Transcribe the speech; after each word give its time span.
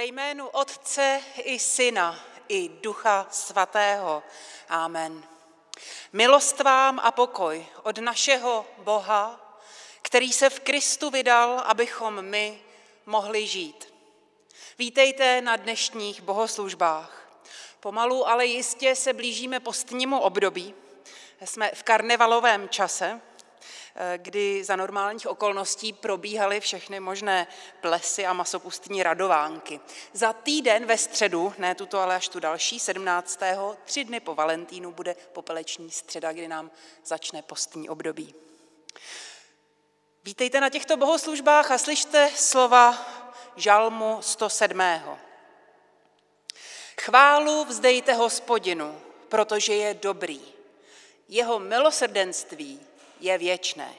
Ve 0.00 0.06
jménu 0.06 0.48
Otce 0.48 1.20
i 1.42 1.58
Syna 1.58 2.24
i 2.48 2.68
Ducha 2.68 3.26
Svatého. 3.30 4.22
Amen. 4.68 5.24
Milost 6.12 6.60
vám 6.60 7.00
a 7.02 7.10
pokoj 7.10 7.66
od 7.82 7.98
našeho 7.98 8.66
Boha, 8.78 9.58
který 10.02 10.32
se 10.32 10.50
v 10.50 10.60
Kristu 10.60 11.10
vydal, 11.10 11.58
abychom 11.58 12.22
my 12.22 12.60
mohli 13.06 13.46
žít. 13.46 13.94
Vítejte 14.78 15.40
na 15.40 15.56
dnešních 15.56 16.22
bohoslužbách. 16.22 17.28
Pomalu, 17.80 18.28
ale 18.28 18.46
jistě 18.46 18.96
se 18.96 19.12
blížíme 19.12 19.60
postnímu 19.60 20.20
období. 20.20 20.74
Jsme 21.44 21.70
v 21.74 21.82
karnevalovém 21.82 22.68
čase, 22.68 23.20
kdy 24.16 24.64
za 24.64 24.76
normálních 24.76 25.26
okolností 25.26 25.92
probíhaly 25.92 26.60
všechny 26.60 27.00
možné 27.00 27.46
plesy 27.80 28.26
a 28.26 28.32
masopustní 28.32 29.02
radovánky. 29.02 29.80
Za 30.12 30.32
týden 30.32 30.86
ve 30.86 30.98
středu, 30.98 31.54
ne 31.58 31.74
tuto, 31.74 31.98
ale 31.98 32.14
až 32.14 32.28
tu 32.28 32.40
další, 32.40 32.80
17. 32.80 33.40
tři 33.84 34.04
dny 34.04 34.20
po 34.20 34.34
Valentínu 34.34 34.92
bude 34.92 35.16
popeleční 35.32 35.90
středa, 35.90 36.32
kdy 36.32 36.48
nám 36.48 36.70
začne 37.04 37.42
postní 37.42 37.88
období. 37.88 38.34
Vítejte 40.24 40.60
na 40.60 40.68
těchto 40.68 40.96
bohoslužbách 40.96 41.70
a 41.70 41.78
slyšte 41.78 42.30
slova 42.34 43.06
žalmu 43.56 44.18
107. 44.20 44.80
Chválu 47.00 47.64
vzdejte 47.64 48.12
hospodinu, 48.12 49.00
protože 49.28 49.74
je 49.74 49.94
dobrý. 49.94 50.40
Jeho 51.28 51.58
milosrdenství 51.58 52.80
je 53.20 53.38
věčné. 53.38 53.94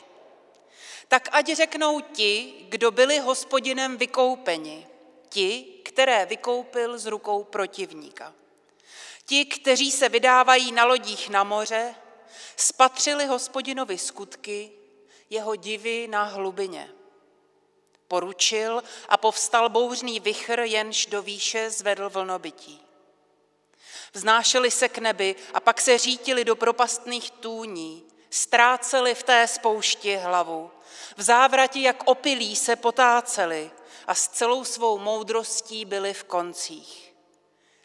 Tak 1.07 1.29
ať 1.31 1.55
řeknou 1.55 1.99
ti, 1.99 2.53
kdo 2.69 2.91
byli 2.91 3.19
hospodinem 3.19 3.97
vykoupeni, 3.97 4.87
ti, 5.29 5.63
které 5.83 6.25
vykoupil 6.25 6.97
z 6.97 7.05
rukou 7.05 7.43
protivníka. 7.43 8.33
Ti, 9.25 9.45
kteří 9.45 9.91
se 9.91 10.09
vydávají 10.09 10.71
na 10.71 10.85
lodích 10.85 11.29
na 11.29 11.43
moře, 11.43 11.95
spatřili 12.57 13.25
hospodinovi 13.25 13.97
skutky, 13.97 14.71
jeho 15.29 15.55
divy 15.55 16.07
na 16.07 16.23
hlubině. 16.23 16.89
Poručil 18.07 18.83
a 19.09 19.17
povstal 19.17 19.69
bouřný 19.69 20.19
vichr, 20.19 20.59
jenž 20.59 21.05
do 21.05 21.21
výše 21.21 21.69
zvedl 21.69 22.09
vlnobytí. 22.09 22.81
Vznášeli 24.13 24.71
se 24.71 24.89
k 24.89 24.97
nebi 24.97 25.35
a 25.53 25.59
pak 25.59 25.81
se 25.81 25.97
řítili 25.97 26.45
do 26.45 26.55
propastných 26.55 27.31
tůní, 27.31 28.03
ztráceli 28.31 29.15
v 29.15 29.23
té 29.23 29.47
spoušti 29.47 30.15
hlavu. 30.15 30.71
V 31.17 31.21
závrati, 31.21 31.81
jak 31.81 32.03
opilí, 32.05 32.55
se 32.55 32.75
potáceli 32.75 33.71
a 34.07 34.15
s 34.15 34.27
celou 34.27 34.63
svou 34.63 34.97
moudrostí 34.97 35.85
byli 35.85 36.13
v 36.13 36.23
koncích. 36.23 37.13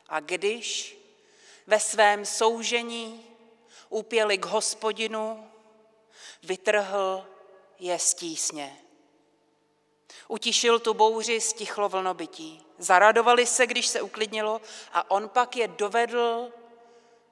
A 0.08 0.20
když 0.20 0.98
ve 1.66 1.80
svém 1.80 2.26
soužení 2.26 3.26
upěli 3.88 4.38
k 4.38 4.46
hospodinu, 4.46 5.50
vytrhl 6.42 7.26
je 7.78 7.98
z 7.98 8.14
tísně. 8.14 8.76
Utišil 10.28 10.78
tu 10.78 10.94
bouři, 10.94 11.40
stichlo 11.40 11.88
vlnobytí. 11.88 12.66
Zaradovali 12.78 13.46
se, 13.46 13.66
když 13.66 13.86
se 13.86 14.02
uklidnilo 14.02 14.60
a 14.92 15.10
on 15.10 15.28
pak 15.28 15.56
je 15.56 15.68
dovedl 15.68 16.52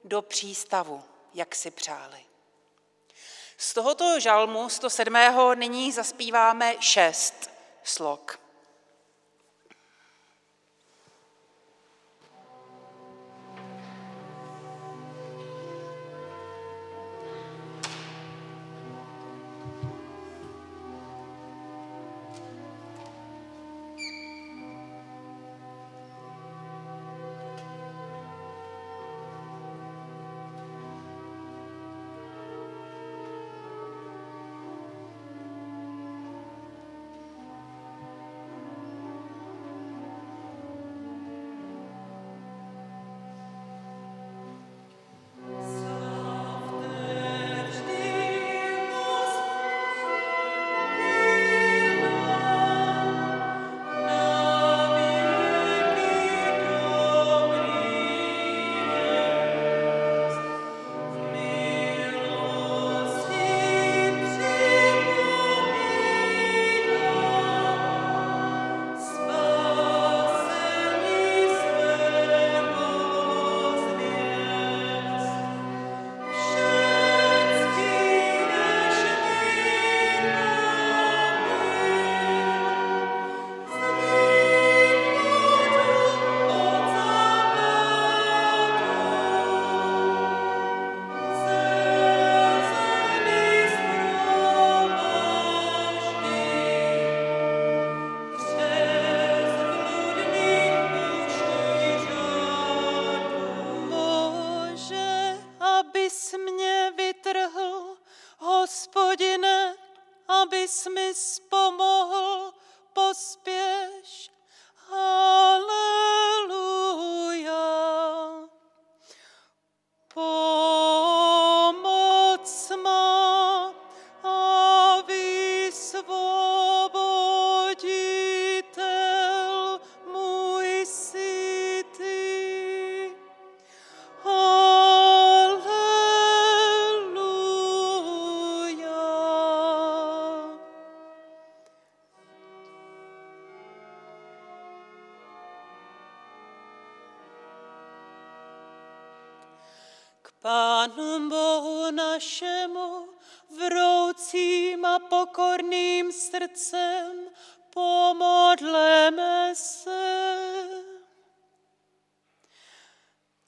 do 0.03 0.21
přístavu, 0.21 1.03
jak 1.33 1.55
si 1.55 1.71
přáli. 1.71 2.24
Z 3.57 3.73
tohoto 3.73 4.19
žalmu 4.19 4.69
107. 4.69 5.13
nyní 5.55 5.91
zaspíváme 5.91 6.75
šest 6.79 7.49
slok. 7.83 8.44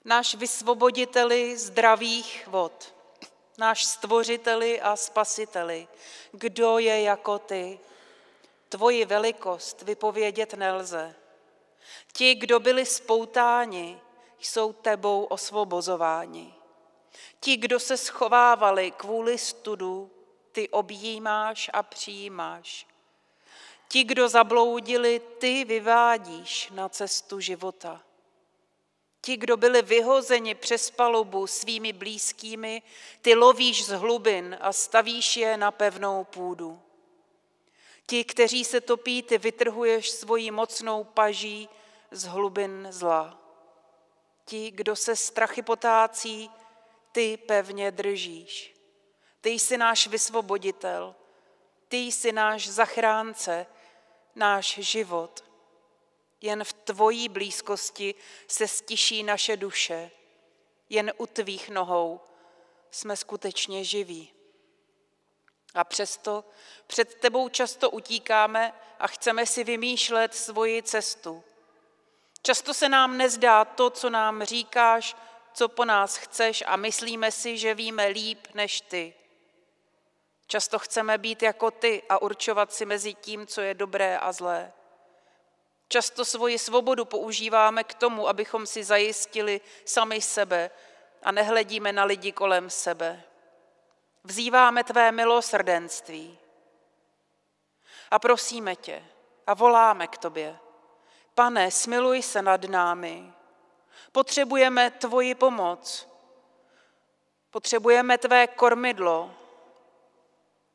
Náš 0.08 0.34
vysvoboditeli 0.34 1.52
zdravých 1.56 2.48
vod, 2.48 2.94
náš 3.58 3.84
stvořiteli 3.84 4.80
a 4.80 4.96
spasiteli, 4.96 5.88
kdo 6.32 6.78
je 6.78 7.02
jako 7.02 7.38
ty? 7.38 7.78
Tvoji 8.68 9.04
velikost 9.04 9.82
vypovědět 9.82 10.54
nelze. 10.54 11.14
Ti, 12.12 12.34
kdo 12.34 12.60
byli 12.60 12.86
spoutáni, 12.86 14.00
jsou 14.40 14.72
tebou 14.72 15.24
osvobozováni. 15.24 16.54
Ti, 17.40 17.56
kdo 17.56 17.80
se 17.80 17.96
schovávali 17.96 18.90
kvůli 18.90 19.38
studu, 19.38 20.10
ty 20.52 20.68
objímáš 20.68 21.70
a 21.72 21.82
přijímáš. 21.82 22.86
Ti, 23.88 24.04
kdo 24.04 24.28
zabloudili, 24.28 25.20
ty 25.38 25.64
vyvádíš 25.64 26.70
na 26.70 26.88
cestu 26.88 27.40
života. 27.40 28.07
Ti, 29.28 29.36
kdo 29.36 29.56
byli 29.56 29.82
vyhozeni 29.82 30.54
přes 30.54 30.90
palubu 30.90 31.46
svými 31.46 31.92
blízkými, 31.92 32.82
ty 33.22 33.34
lovíš 33.34 33.84
z 33.84 33.88
hlubin 33.88 34.56
a 34.60 34.72
stavíš 34.72 35.36
je 35.36 35.56
na 35.56 35.70
pevnou 35.70 36.24
půdu. 36.24 36.80
Ti, 38.06 38.24
kteří 38.24 38.64
se 38.64 38.80
topí, 38.80 39.22
ty 39.22 39.38
vytrhuješ 39.38 40.10
svojí 40.10 40.50
mocnou 40.50 41.04
paží 41.04 41.68
z 42.10 42.24
hlubin 42.24 42.88
zla. 42.90 43.38
Ti, 44.44 44.70
kdo 44.70 44.96
se 44.96 45.16
strachy 45.16 45.62
potácí, 45.62 46.50
ty 47.12 47.36
pevně 47.36 47.90
držíš. 47.90 48.74
Ty 49.40 49.50
jsi 49.50 49.78
náš 49.78 50.06
vysvoboditel, 50.06 51.14
ty 51.88 51.96
jsi 51.96 52.32
náš 52.32 52.68
zachránce, 52.68 53.66
náš 54.34 54.66
život. 54.66 55.47
Jen 56.40 56.64
v 56.64 56.72
tvojí 56.72 57.28
blízkosti 57.28 58.14
se 58.48 58.68
stiší 58.68 59.22
naše 59.22 59.56
duše. 59.56 60.10
Jen 60.88 61.12
u 61.18 61.26
tvých 61.26 61.68
nohou 61.68 62.20
jsme 62.90 63.16
skutečně 63.16 63.84
živí. 63.84 64.32
A 65.74 65.84
přesto 65.84 66.44
před 66.86 67.14
tebou 67.14 67.48
často 67.48 67.90
utíkáme 67.90 68.72
a 68.98 69.06
chceme 69.06 69.46
si 69.46 69.64
vymýšlet 69.64 70.34
svoji 70.34 70.82
cestu. 70.82 71.44
Často 72.42 72.74
se 72.74 72.88
nám 72.88 73.16
nezdá 73.16 73.64
to, 73.64 73.90
co 73.90 74.10
nám 74.10 74.42
říkáš, 74.42 75.16
co 75.52 75.68
po 75.68 75.84
nás 75.84 76.16
chceš 76.16 76.64
a 76.66 76.76
myslíme 76.76 77.32
si, 77.32 77.58
že 77.58 77.74
víme 77.74 78.06
líp 78.06 78.46
než 78.54 78.80
ty. 78.80 79.14
Často 80.46 80.78
chceme 80.78 81.18
být 81.18 81.42
jako 81.42 81.70
ty 81.70 82.02
a 82.08 82.22
určovat 82.22 82.72
si 82.72 82.86
mezi 82.86 83.14
tím, 83.14 83.46
co 83.46 83.60
je 83.60 83.74
dobré 83.74 84.18
a 84.18 84.32
zlé. 84.32 84.72
Často 85.88 86.24
svoji 86.24 86.58
svobodu 86.58 87.04
používáme 87.04 87.84
k 87.84 87.94
tomu, 87.94 88.28
abychom 88.28 88.66
si 88.66 88.84
zajistili 88.84 89.60
sami 89.84 90.20
sebe 90.20 90.70
a 91.22 91.32
nehledíme 91.32 91.92
na 91.92 92.04
lidi 92.04 92.32
kolem 92.32 92.70
sebe. 92.70 93.22
Vzýváme 94.24 94.84
tvé 94.84 95.12
milosrdenství 95.12 96.38
a 98.10 98.18
prosíme 98.18 98.76
tě 98.76 99.04
a 99.46 99.54
voláme 99.54 100.06
k 100.06 100.18
tobě. 100.18 100.58
Pane, 101.34 101.70
smiluj 101.70 102.22
se 102.22 102.42
nad 102.42 102.64
námi. 102.64 103.32
Potřebujeme 104.12 104.90
tvoji 104.90 105.34
pomoc. 105.34 106.08
Potřebujeme 107.50 108.18
tvé 108.18 108.46
kormidlo, 108.46 109.34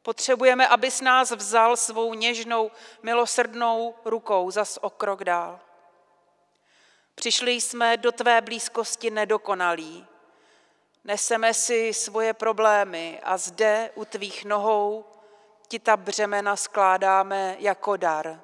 Potřebujeme, 0.04 0.68
abys 0.68 1.02
nás 1.02 1.32
vzal 1.32 1.78
svou 1.78 2.14
něžnou, 2.14 2.72
milosrdnou 3.04 3.96
rukou 4.06 4.52
zas 4.52 4.80
o 4.82 4.90
krok 4.90 5.24
dál. 5.24 5.60
Přišli 7.16 7.52
jsme 7.52 7.98
do 7.98 8.12
tvé 8.12 8.42
blízkosti 8.42 9.12
nedokonalí. 9.12 10.08
Neseme 11.04 11.54
si 11.54 11.94
svoje 11.94 12.34
problémy 12.34 13.20
a 13.24 13.38
zde 13.38 13.92
u 13.96 14.06
tvých 14.06 14.46
nohou 14.46 15.06
ti 15.68 15.80
ta 15.80 15.98
břemena 15.98 16.56
skládáme 16.56 17.56
jako 17.60 17.98
dar. 17.98 18.42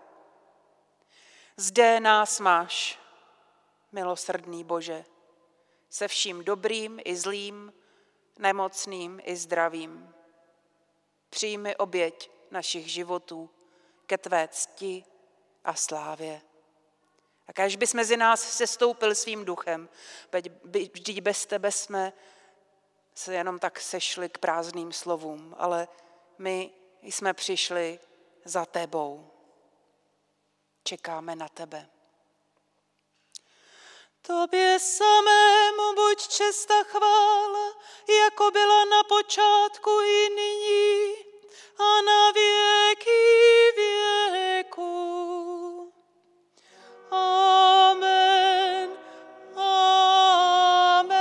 Zde 1.58 2.00
nás 2.00 2.40
máš, 2.40 3.00
milosrdný 3.92 4.64
Bože, 4.64 5.06
se 5.90 6.08
vším 6.08 6.44
dobrým 6.44 7.00
i 7.06 7.16
zlým, 7.16 7.74
nemocným 8.38 9.22
i 9.24 9.36
zdravým. 9.36 10.14
Přijmi 11.30 11.76
oběť 11.76 12.31
našich 12.52 12.92
životů 12.92 13.50
ke 14.06 14.18
tvé 14.18 14.48
cti 14.48 15.06
a 15.64 15.74
slávě. 15.74 16.42
A 17.48 17.52
když 17.52 17.76
bys 17.76 17.94
mezi 17.94 18.18
nás 18.18 18.42
sestoupil 18.42 19.16
svým 19.16 19.46
duchem, 19.46 19.90
vždyť 20.64 21.22
bez 21.22 21.46
tebe 21.46 21.72
jsme 21.72 22.14
se 23.16 23.34
jenom 23.34 23.60
tak 23.60 23.80
sešli 23.80 24.30
k 24.30 24.38
prázdným 24.38 24.92
slovům, 24.92 25.56
ale 25.58 25.88
my 26.38 26.72
jsme 27.02 27.34
přišli 27.34 28.00
za 28.46 28.66
tebou. 28.66 29.31
Čekáme 30.84 31.36
na 31.36 31.48
tebe. 31.48 31.90
Tobě 34.21 34.80
samému 34.80 35.94
buď 35.95 36.27
česta 36.27 36.83
chvála, 36.83 37.74
jako 38.24 38.51
byla 38.51 38.86
na 38.86 39.04
počátku 39.04 40.01
i 40.01 40.30
nyní 40.30 41.16
a 41.80 42.01
na 42.01 42.31
věky 42.31 43.12
věku. 43.75 45.94
Amen. 47.12 48.89
Amen. 49.56 51.19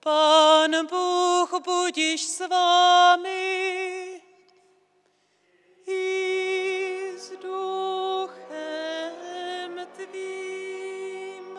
Pán 0.00 0.55
Bůh 0.84 1.60
budiš 1.64 2.26
s 2.26 2.48
vámi. 2.48 4.22
I 5.86 7.14
s 7.18 7.30
duchem 7.30 8.26
tvým. 9.96 11.58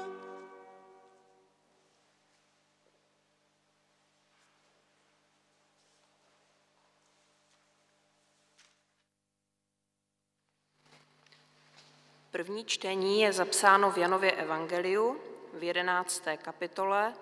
První 12.32 12.66
čtení 12.66 13.22
je 13.22 13.34
zapsáno 13.34 13.92
v 13.92 13.98
Janově 13.98 14.32
evangeliu 14.32 15.22
v 15.54 15.64
11. 15.64 16.24
kapitole 16.42 17.14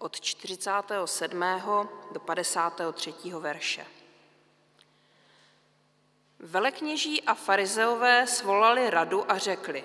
od 0.00 0.20
47. 0.20 1.44
do 2.12 2.20
53. 2.20 3.14
verše. 3.38 3.86
Velekněží 6.38 7.22
a 7.22 7.34
farizeové 7.34 8.26
svolali 8.26 8.90
radu 8.90 9.30
a 9.30 9.38
řekli, 9.38 9.84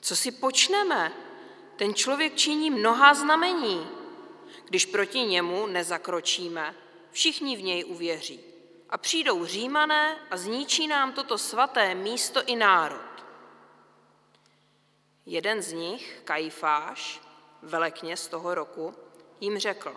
co 0.00 0.16
si 0.16 0.32
počneme? 0.32 1.12
Ten 1.76 1.94
člověk 1.94 2.34
činí 2.34 2.70
mnohá 2.70 3.14
znamení. 3.14 3.88
Když 4.64 4.86
proti 4.86 5.20
němu 5.20 5.66
nezakročíme, 5.66 6.74
všichni 7.10 7.56
v 7.56 7.62
něj 7.62 7.84
uvěří. 7.84 8.40
A 8.90 8.98
přijdou 8.98 9.44
římané 9.44 10.18
a 10.30 10.36
zničí 10.36 10.86
nám 10.86 11.12
toto 11.12 11.38
svaté 11.38 11.94
místo 11.94 12.42
i 12.46 12.56
národ. 12.56 13.24
Jeden 15.26 15.62
z 15.62 15.72
nich, 15.72 16.20
Kajfáš, 16.24 17.25
velekněz 17.62 18.28
toho 18.28 18.54
roku, 18.54 18.94
jim 19.40 19.58
řekl, 19.58 19.96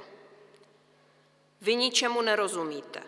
vy 1.62 1.76
ničemu 1.76 2.22
nerozumíte. 2.22 3.04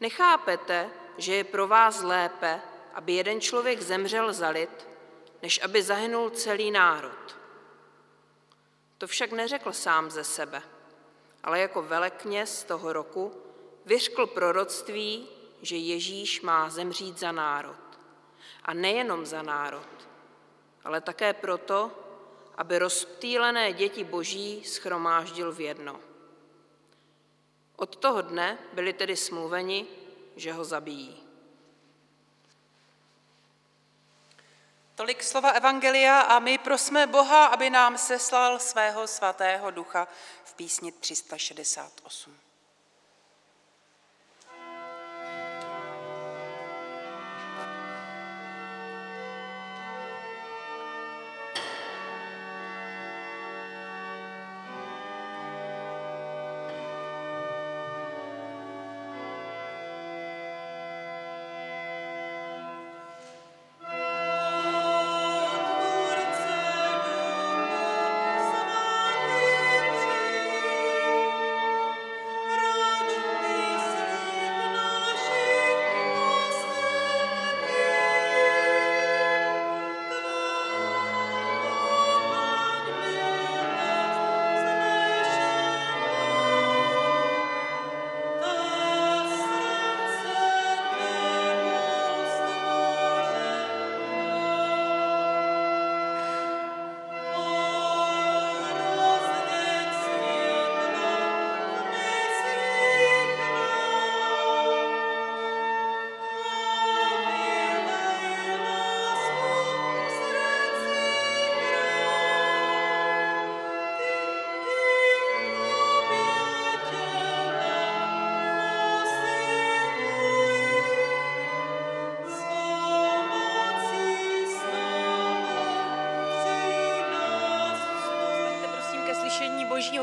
Nechápete, 0.00 0.90
že 1.18 1.34
je 1.34 1.44
pro 1.44 1.68
vás 1.68 2.02
lépe, 2.02 2.60
aby 2.94 3.12
jeden 3.12 3.40
člověk 3.40 3.80
zemřel 3.80 4.32
za 4.32 4.48
lid, 4.48 4.88
než 5.42 5.62
aby 5.62 5.82
zahynul 5.82 6.30
celý 6.30 6.70
národ. 6.70 7.36
To 8.98 9.06
však 9.06 9.32
neřekl 9.32 9.72
sám 9.72 10.10
ze 10.10 10.24
sebe, 10.24 10.62
ale 11.42 11.60
jako 11.60 11.82
velekněz 11.82 12.64
toho 12.64 12.92
roku 12.92 13.32
vyřkl 13.86 14.26
proroctví, 14.26 15.28
že 15.62 15.76
Ježíš 15.76 16.40
má 16.40 16.70
zemřít 16.70 17.18
za 17.18 17.32
národ. 17.32 17.76
A 18.62 18.74
nejenom 18.74 19.26
za 19.26 19.42
národ, 19.42 19.88
ale 20.84 21.00
také 21.00 21.32
proto, 21.32 21.90
aby 22.56 22.78
rozptýlené 22.78 23.72
děti 23.72 24.04
boží 24.04 24.64
schromáždil 24.64 25.52
v 25.52 25.60
jedno. 25.60 26.00
Od 27.76 27.96
toho 27.96 28.22
dne 28.22 28.58
byli 28.72 28.92
tedy 28.92 29.16
smluveni, 29.16 29.86
že 30.36 30.52
ho 30.52 30.64
zabijí. 30.64 31.22
Tolik 34.94 35.22
slova 35.22 35.50
Evangelia 35.50 36.20
a 36.20 36.38
my 36.38 36.58
prosme 36.58 37.06
Boha, 37.06 37.46
aby 37.46 37.70
nám 37.70 37.98
seslal 37.98 38.58
svého 38.58 39.06
svatého 39.06 39.70
ducha 39.70 40.08
v 40.44 40.54
písni 40.54 40.92
368. 40.92 42.49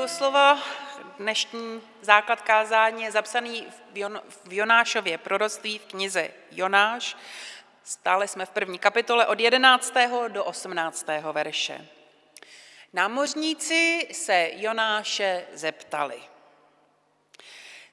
slova, 0.07 0.59
dnešní 1.17 1.81
základ 2.01 2.41
kázání 2.41 3.03
je 3.03 3.11
zapsaný 3.11 3.67
v, 3.93 3.97
Jon, 3.97 4.21
v 4.45 4.53
Jonášově 4.53 5.17
proroctví 5.17 5.79
v 5.79 5.85
knize 5.85 6.29
Jonáš. 6.51 7.17
Stále 7.83 8.27
jsme 8.27 8.45
v 8.45 8.49
první 8.49 8.79
kapitole 8.79 9.27
od 9.27 9.39
11. 9.39 9.93
do 10.27 10.43
18. 10.43 11.07
verše. 11.31 11.87
Námořníci 12.93 14.07
se 14.11 14.49
Jonáše 14.53 15.45
zeptali. 15.53 16.19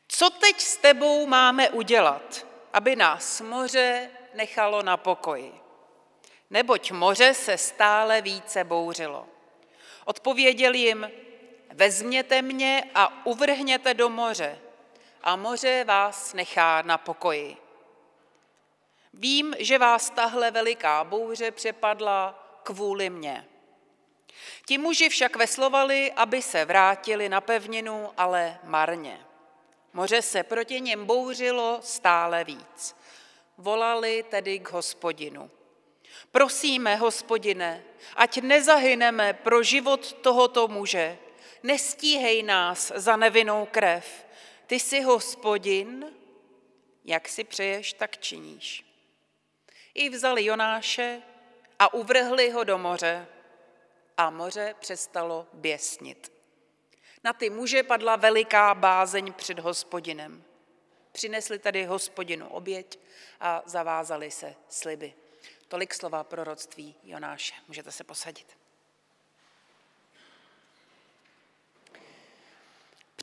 Co 0.09 0.31
teď 0.31 0.61
s 0.61 0.77
tebou 0.77 1.27
máme 1.27 1.71
udělat, 1.71 2.47
aby 2.73 2.97
nás 2.97 3.41
moře 3.41 4.11
nechalo 4.35 4.83
na 4.83 4.97
pokoji? 4.97 5.61
Neboť 6.51 6.91
moře 6.91 7.35
se 7.35 7.59
stále 7.59 8.21
více 8.21 8.65
bouřilo. 8.65 9.27
Odpověděl 10.05 10.75
jim, 10.75 11.11
vezměte 11.75 12.43
mě 12.43 12.85
a 12.95 13.27
uvrhněte 13.27 13.95
do 13.95 14.09
moře 14.09 14.59
a 15.23 15.37
moře 15.37 15.85
vás 15.85 16.35
nechá 16.35 16.83
na 16.83 16.99
pokoji. 16.99 17.57
Vím, 19.15 19.55
že 19.59 19.79
vás 19.79 20.11
tahle 20.11 20.51
veliká 20.51 21.05
bouře 21.05 21.51
přepadla 21.51 22.45
kvůli 22.63 23.11
mně. 23.11 23.49
Ti 24.67 24.79
muži 24.79 25.09
však 25.09 25.37
veslovali, 25.37 26.13
aby 26.13 26.43
se 26.43 26.65
vrátili 26.65 27.29
na 27.29 27.41
pevninu, 27.41 28.11
ale 28.17 28.59
marně. 28.65 29.21
Moře 29.93 30.23
se 30.23 30.43
proti 30.43 30.81
něm 30.81 31.07
bouřilo 31.07 31.79
stále 31.83 32.45
víc. 32.45 32.97
Volali 33.59 34.23
tedy 34.23 34.59
k 34.59 34.71
hospodinu. 34.71 35.51
Prosíme, 36.31 36.97
hospodine, 36.97 37.83
ať 38.17 38.37
nezahyneme 38.43 39.33
pro 39.33 39.63
život 39.63 40.13
tohoto 40.13 40.69
muže. 40.69 41.19
Nestíhej 41.65 42.43
nás 42.43 42.93
za 42.95 43.17
nevinnou 43.17 43.67
krev. 43.67 44.27
Ty 44.67 44.81
jsi 44.81 45.01
hospodin, 45.01 46.13
jak 47.05 47.29
si 47.29 47.45
přeješ, 47.45 47.93
tak 47.93 48.19
činíš. 48.19 48.85
I 49.95 50.09
vzali 50.09 50.45
Jonáše 50.45 51.23
a 51.79 51.95
uvrhli 51.95 52.51
ho 52.51 52.65
do 52.65 52.79
moře 52.79 53.27
a 54.17 54.31
moře 54.31 54.75
přestalo 54.81 55.47
běsnit. 55.53 56.33
Na 57.25 57.33
ty 57.33 57.51
muže 57.51 57.83
padla 57.83 58.17
veliká 58.17 58.75
bázeň 58.75 59.33
před 59.33 59.59
hospodinem. 59.59 60.45
Přinesli 61.13 61.59
tady 61.59 61.85
hospodinu 61.85 62.49
oběť 62.49 62.99
a 63.41 63.63
zavázali 63.67 64.31
se 64.31 64.55
sliby. 64.69 65.15
Tolik 65.69 65.95
slova 65.95 66.25
proroctví 66.25 66.95
Jonáše. 67.03 67.55
Můžete 67.69 67.93
se 67.93 68.05
posadit. 68.05 68.64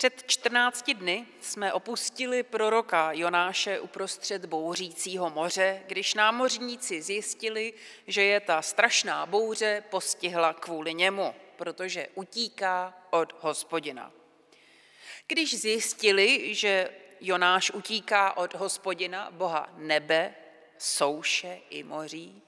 Před 0.01 0.23
14 0.27 0.91
dny 0.93 1.25
jsme 1.41 1.73
opustili 1.73 2.43
proroka 2.43 3.11
Jonáše 3.11 3.79
uprostřed 3.79 4.45
bouřícího 4.45 5.29
moře, 5.29 5.83
když 5.87 6.13
námořníci 6.13 7.01
zjistili, 7.01 7.73
že 8.07 8.23
je 8.23 8.39
ta 8.39 8.61
strašná 8.61 9.25
bouře 9.25 9.83
postihla 9.89 10.53
kvůli 10.53 10.93
němu, 10.93 11.35
protože 11.55 12.07
utíká 12.15 12.93
od 13.09 13.33
hospodina. 13.39 14.11
Když 15.27 15.61
zjistili, 15.61 16.55
že 16.55 16.89
Jonáš 17.19 17.71
utíká 17.71 18.37
od 18.37 18.55
hospodina, 18.55 19.31
boha 19.31 19.69
nebe, 19.77 20.35
souše 20.77 21.59
i 21.69 21.83
moří, 21.83 22.41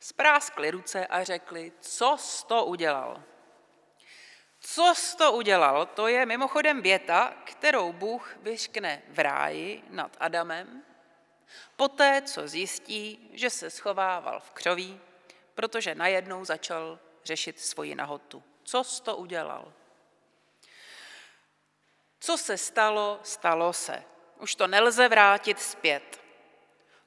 spráskli 0.00 0.70
ruce 0.70 1.06
a 1.06 1.24
řekli, 1.24 1.72
co 1.80 2.16
jsi 2.18 2.46
to 2.46 2.64
udělal? 2.64 3.22
Co 4.60 4.94
jsi 4.94 5.16
to 5.16 5.32
udělal? 5.32 5.86
To 5.86 6.08
je 6.08 6.26
mimochodem 6.26 6.82
věta, 6.82 7.34
kterou 7.44 7.92
Bůh 7.92 8.36
vyškne 8.42 9.02
v 9.08 9.18
ráji 9.18 9.82
nad 9.90 10.16
Adamem, 10.20 10.82
poté, 11.76 12.22
co 12.22 12.48
zjistí, 12.48 13.30
že 13.32 13.50
se 13.50 13.70
schovával 13.70 14.40
v 14.40 14.50
křoví, 14.50 15.00
protože 15.54 15.94
najednou 15.94 16.44
začal 16.44 16.98
řešit 17.24 17.60
svoji 17.60 17.94
nahotu. 17.94 18.42
Co 18.62 18.84
jsi 18.84 19.02
to 19.02 19.16
udělal? 19.16 19.72
Co 22.20 22.38
se 22.38 22.58
stalo, 22.58 23.20
stalo 23.22 23.72
se. 23.72 24.04
Už 24.38 24.54
to 24.54 24.66
nelze 24.66 25.08
vrátit 25.08 25.60
zpět. 25.60 26.20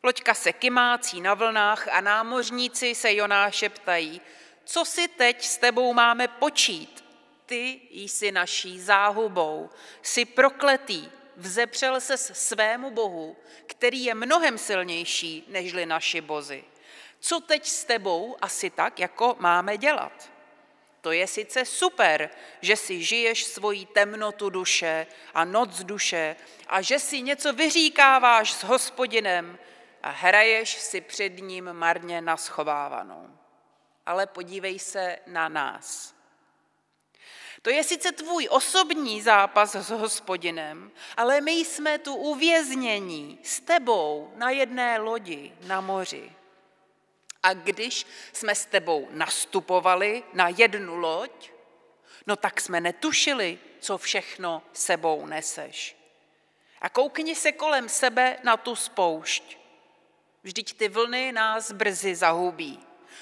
Loďka 0.04 0.34
se 0.34 0.54
kymácí 0.54 1.22
na 1.22 1.34
vlnách 1.34 1.88
a 1.88 2.02
námořníci 2.02 2.96
se 2.96 3.14
Jonáše 3.14 3.70
ptají, 3.70 4.22
co 4.64 4.86
si 4.86 5.08
teď 5.08 5.46
s 5.46 5.58
tebou 5.58 5.94
máme 5.94 6.28
počít? 6.28 7.01
Ty 7.52 7.82
jsi 7.92 8.32
naší 8.32 8.80
záhubou, 8.80 9.70
jsi 10.02 10.26
prokletý, 10.26 11.10
vzepřel 11.36 12.02
se 12.02 12.18
svému 12.18 12.92
bohu, 12.92 13.38
který 13.66 14.04
je 14.04 14.16
mnohem 14.16 14.58
silnější 14.58 15.46
nežli 15.48 15.86
naši 15.86 16.22
bozy. 16.22 16.64
Co 17.20 17.40
teď 17.40 17.68
s 17.68 17.84
tebou 17.84 18.38
asi 18.42 18.70
tak, 18.70 19.00
jako 19.00 19.36
máme 19.40 19.78
dělat? 19.78 20.32
To 21.02 21.12
je 21.12 21.28
sice 21.28 21.66
super, 21.66 22.30
že 22.62 22.76
si 22.76 23.04
žiješ 23.04 23.44
svoji 23.44 23.86
temnotu 23.86 24.50
duše 24.50 25.08
a 25.34 25.46
noc 25.46 25.84
duše 25.84 26.36
a 26.68 26.82
že 26.82 27.00
si 27.00 27.22
něco 27.22 27.54
vyříkáváš 27.54 28.54
s 28.54 28.64
hospodinem 28.64 29.60
a 30.04 30.10
hraješ 30.10 30.70
si 30.70 31.02
před 31.02 31.38
ním 31.40 31.74
marně 31.74 32.22
naschovávanou. 32.22 33.38
Ale 34.06 34.28
podívej 34.28 34.80
se 34.80 35.18
na 35.28 35.50
nás. 35.50 36.21
To 37.62 37.70
je 37.70 37.84
sice 37.84 38.12
tvůj 38.12 38.48
osobní 38.52 39.22
zápas 39.22 39.76
s 39.76 39.90
hospodinem, 39.90 40.92
ale 41.18 41.42
my 41.42 41.52
jsme 41.52 41.98
tu 41.98 42.16
uvěznění 42.16 43.40
s 43.44 43.60
tebou 43.60 44.34
na 44.36 44.50
jedné 44.50 45.00
lodi 45.00 45.54
na 45.62 45.82
moři. 45.82 46.32
A 47.44 47.54
když 47.54 48.08
jsme 48.34 48.56
s 48.56 48.66
tebou 48.66 49.08
nastupovali 49.12 50.24
na 50.34 50.50
jednu 50.50 50.96
loď, 50.96 51.52
no 52.28 52.36
tak 52.36 52.62
jsme 52.62 52.82
netušili, 52.82 53.60
co 53.80 53.98
všechno 53.98 54.64
sebou 54.74 55.26
neseš. 55.26 55.98
A 56.82 56.90
koukni 56.90 57.36
se 57.36 57.52
kolem 57.52 57.90
sebe 57.90 58.38
na 58.44 58.58
tu 58.58 58.76
spoušť. 58.76 59.58
Vždyť 60.44 60.78
ty 60.78 60.90
vlny 60.90 61.32
nás 61.32 61.72
brzy 61.72 62.16
zahubí. 62.16 62.80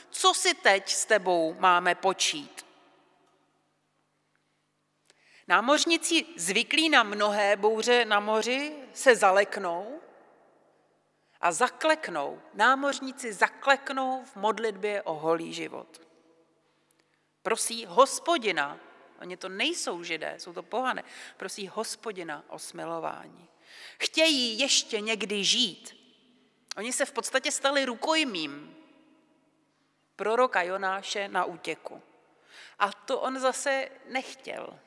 Co 0.09 0.33
si 0.33 0.53
teď 0.53 0.91
s 0.91 1.05
tebou 1.05 1.55
máme 1.59 1.95
počít? 1.95 2.68
Námořníci 5.49 6.25
zvyklí 6.35 6.89
na 6.89 7.03
mnohé 7.03 7.55
bouře 7.55 8.05
na 8.05 8.19
moři 8.19 8.75
se 8.93 9.15
zaleknou 9.15 10.01
a 11.41 11.51
zakleknou. 11.51 12.41
Námořníci 12.53 13.33
zakleknou 13.33 14.23
v 14.25 14.35
modlitbě 14.35 15.01
o 15.01 15.13
holý 15.13 15.53
život. 15.53 16.01
Prosí 17.43 17.85
hospodina, 17.85 18.79
oni 19.21 19.37
to 19.37 19.49
nejsou 19.49 20.03
židé, 20.03 20.35
jsou 20.37 20.53
to 20.53 20.63
pohané, 20.63 21.03
prosí 21.37 21.67
hospodina 21.67 22.43
o 22.47 22.59
smilování. 22.59 23.47
Chtějí 23.99 24.59
ještě 24.59 25.01
někdy 25.01 25.43
žít. 25.43 25.97
Oni 26.77 26.93
se 26.93 27.05
v 27.05 27.11
podstatě 27.11 27.51
stali 27.51 27.85
rukojmím 27.85 28.75
proroka 30.15 30.61
Jonáše 30.61 31.27
na 31.27 31.45
útěku. 31.45 32.01
A 32.79 32.91
to 32.91 33.19
on 33.19 33.39
zase 33.39 33.89
nechtěl. 34.05 34.79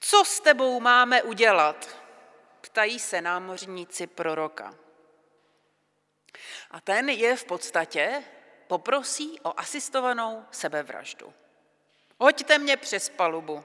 Co 0.00 0.24
s 0.24 0.40
tebou 0.40 0.80
máme 0.80 1.22
udělat? 1.22 1.88
Ptají 2.60 2.98
se 2.98 3.20
námořníci 3.20 4.06
proroka. 4.06 4.74
A 6.70 6.80
ten 6.80 7.08
je 7.08 7.36
v 7.36 7.44
podstatě 7.44 8.24
poprosí 8.66 9.40
o 9.40 9.60
asistovanou 9.60 10.44
sebevraždu. 10.50 11.34
Hoďte 12.18 12.58
mě 12.58 12.76
přes 12.76 13.08
palubu. 13.08 13.64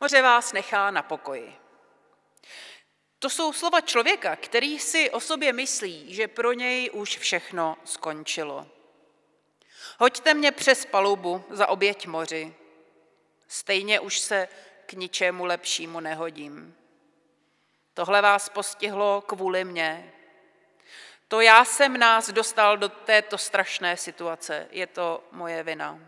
Moře 0.00 0.22
vás 0.22 0.52
nechá 0.52 0.90
na 0.90 1.02
pokoji. 1.02 1.56
To 3.18 3.30
jsou 3.30 3.52
slova 3.52 3.80
člověka, 3.80 4.36
který 4.36 4.78
si 4.78 5.10
o 5.10 5.20
sobě 5.20 5.52
myslí, 5.52 6.14
že 6.14 6.28
pro 6.28 6.52
něj 6.52 6.90
už 6.92 7.18
všechno 7.18 7.76
skončilo. 7.84 8.66
Hoďte 9.98 10.34
mě 10.34 10.52
přes 10.52 10.86
palubu 10.86 11.44
za 11.50 11.68
oběť 11.68 12.06
moři. 12.06 12.54
Stejně 13.48 14.00
už 14.00 14.18
se 14.18 14.48
ničemu 14.92 15.44
lepšímu 15.44 16.00
nehodím. 16.00 16.74
Tohle 17.94 18.22
vás 18.22 18.48
postihlo 18.48 19.20
kvůli 19.26 19.64
mně. 19.64 20.12
To 21.28 21.40
já 21.40 21.64
jsem 21.64 21.98
nás 21.98 22.30
dostal 22.30 22.76
do 22.76 22.88
této 22.88 23.38
strašné 23.38 23.96
situace. 23.96 24.68
Je 24.70 24.86
to 24.86 25.24
moje 25.32 25.62
vina. 25.62 25.98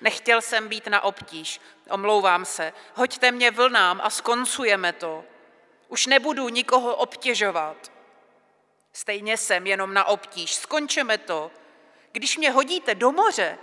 Nechtěl 0.00 0.42
jsem 0.42 0.68
být 0.68 0.86
na 0.86 1.00
obtíž, 1.00 1.60
omlouvám 1.90 2.44
se. 2.44 2.72
Hoďte 2.94 3.32
mě 3.32 3.50
vlnám 3.50 4.00
a 4.04 4.10
skoncujeme 4.10 4.92
to. 4.92 5.24
Už 5.88 6.06
nebudu 6.06 6.48
nikoho 6.48 6.96
obtěžovat. 6.96 7.92
Stejně 8.92 9.36
jsem 9.36 9.66
jenom 9.66 9.94
na 9.94 10.04
obtíž. 10.04 10.54
Skončeme 10.54 11.18
to. 11.18 11.50
Když 12.12 12.36
mě 12.36 12.50
hodíte 12.50 12.94
do 12.94 13.12
moře, 13.12 13.58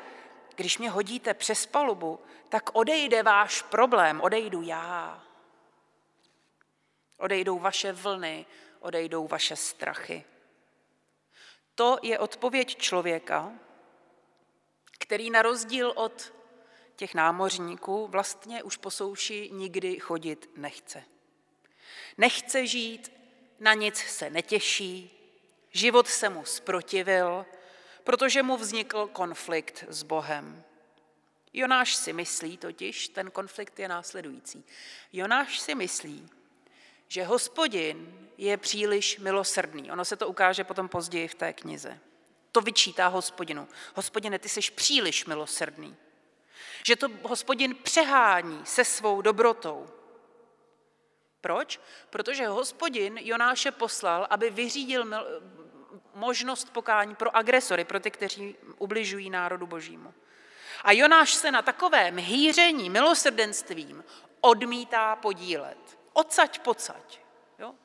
když 0.55 0.77
mě 0.77 0.89
hodíte 0.89 1.33
přes 1.33 1.65
palubu, 1.65 2.19
tak 2.49 2.75
odejde 2.75 3.23
váš 3.23 3.61
problém, 3.61 4.21
odejdu 4.21 4.61
já. 4.61 5.23
Odejdou 7.17 7.59
vaše 7.59 7.91
vlny, 7.91 8.45
odejdou 8.79 9.27
vaše 9.27 9.55
strachy. 9.55 10.23
To 11.75 11.97
je 12.01 12.19
odpověď 12.19 12.77
člověka, 12.77 13.53
který 14.99 15.29
na 15.29 15.41
rozdíl 15.41 15.93
od 15.95 16.33
těch 16.95 17.13
námořníků 17.13 18.07
vlastně 18.07 18.63
už 18.63 18.77
po 18.77 18.91
souši 18.91 19.49
nikdy 19.53 19.99
chodit 19.99 20.49
nechce. 20.55 21.03
Nechce 22.17 22.67
žít, 22.67 23.11
na 23.59 23.73
nic 23.73 23.97
se 23.97 24.29
netěší, 24.29 25.11
život 25.71 26.07
se 26.07 26.29
mu 26.29 26.45
sprotivil, 26.45 27.45
protože 28.03 28.43
mu 28.43 28.57
vznikl 28.57 29.07
konflikt 29.07 29.85
s 29.87 30.03
Bohem. 30.03 30.63
Jonáš 31.57 31.95
si 31.95 32.13
myslí 32.13 32.57
totiž, 32.57 33.07
ten 33.07 33.31
konflikt 33.31 33.79
je 33.79 33.87
následující. 33.87 34.63
Jonáš 35.13 35.59
si 35.59 35.75
myslí, 35.75 36.29
že 37.07 37.23
hospodin 37.23 38.29
je 38.37 38.57
příliš 38.57 39.19
milosrdný. 39.19 39.91
Ono 39.91 40.05
se 40.05 40.15
to 40.15 40.27
ukáže 40.27 40.63
potom 40.63 40.89
později 40.89 41.27
v 41.27 41.35
té 41.35 41.53
knize. 41.53 41.99
To 42.51 42.61
vyčítá 42.61 43.07
hospodinu. 43.07 43.67
Hospodine, 43.95 44.39
ty 44.39 44.49
jsi 44.49 44.59
příliš 44.75 45.25
milosrdný. 45.25 45.95
Že 46.85 46.95
to 46.95 47.07
hospodin 47.23 47.75
přehání 47.83 48.61
se 48.65 48.85
svou 48.85 49.21
dobrotou. 49.21 49.87
Proč? 51.41 51.79
Protože 52.09 52.47
hospodin 52.47 53.17
Jonáše 53.17 53.71
poslal, 53.71 54.27
aby 54.29 54.49
vyřídil 54.49 55.05
možnost 56.13 56.73
pokání 56.73 57.15
pro 57.15 57.35
agresory, 57.35 57.85
pro 57.85 57.99
ty, 57.99 58.11
kteří 58.11 58.55
ubližují 58.77 59.29
národu 59.29 59.67
božímu. 59.67 60.13
A 60.83 60.91
Jonáš 60.91 61.33
se 61.33 61.51
na 61.51 61.61
takovém 61.61 62.17
hýření 62.17 62.89
milosrdenstvím 62.89 64.03
odmítá 64.41 65.15
podílet. 65.15 65.77
Odsaď 66.13 66.59
pocať. 66.59 67.19
Jo? 67.59 67.75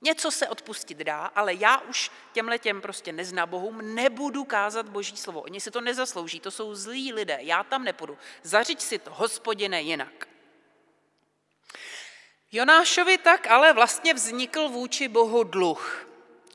Něco 0.00 0.30
se 0.30 0.48
odpustit 0.48 0.98
dá, 0.98 1.26
ale 1.26 1.54
já 1.54 1.78
už 1.80 2.10
těmhle 2.32 2.58
těm 2.58 2.80
prostě 2.80 3.14
bohům 3.46 3.94
nebudu 3.94 4.44
kázat 4.44 4.88
boží 4.88 5.16
slovo. 5.16 5.40
Oni 5.40 5.60
si 5.60 5.70
to 5.70 5.80
nezaslouží, 5.80 6.40
to 6.40 6.50
jsou 6.50 6.74
zlí 6.74 7.12
lidé, 7.12 7.38
já 7.40 7.64
tam 7.64 7.84
nepůjdu. 7.84 8.18
Zařiď 8.42 8.80
si 8.80 8.98
to, 8.98 9.10
hospodine, 9.14 9.82
jinak. 9.82 10.28
Jonášovi 12.52 13.18
tak 13.18 13.46
ale 13.46 13.72
vlastně 13.72 14.14
vznikl 14.14 14.68
vůči 14.68 15.08
Bohu 15.08 15.44
dluh, 15.44 16.06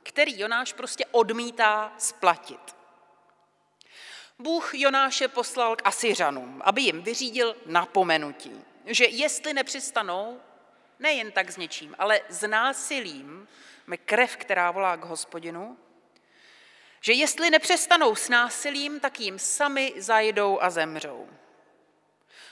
který 0.03 0.39
Jonáš 0.39 0.73
prostě 0.73 1.05
odmítá 1.11 1.93
splatit. 1.97 2.75
Bůh 4.39 4.73
Jonáše 4.73 5.27
poslal 5.27 5.75
k 5.75 5.81
Asiřanům, 5.85 6.61
aby 6.65 6.81
jim 6.81 7.01
vyřídil 7.01 7.55
napomenutí, 7.65 8.61
že 8.85 9.05
jestli 9.05 9.53
nepřistanou 9.53 10.41
nejen 10.99 11.31
tak 11.31 11.51
s 11.51 11.57
něčím, 11.57 11.95
ale 11.99 12.21
s 12.29 12.47
násilím, 12.47 13.47
krev, 14.05 14.37
která 14.37 14.71
volá 14.71 14.97
k 14.97 15.05
hospodinu, 15.05 15.77
že 17.01 17.13
jestli 17.13 17.49
nepřestanou 17.49 18.15
s 18.15 18.29
násilím, 18.29 18.99
tak 18.99 19.19
jim 19.19 19.39
sami 19.39 19.93
zajdou 19.97 20.61
a 20.61 20.69
zemřou. 20.69 21.29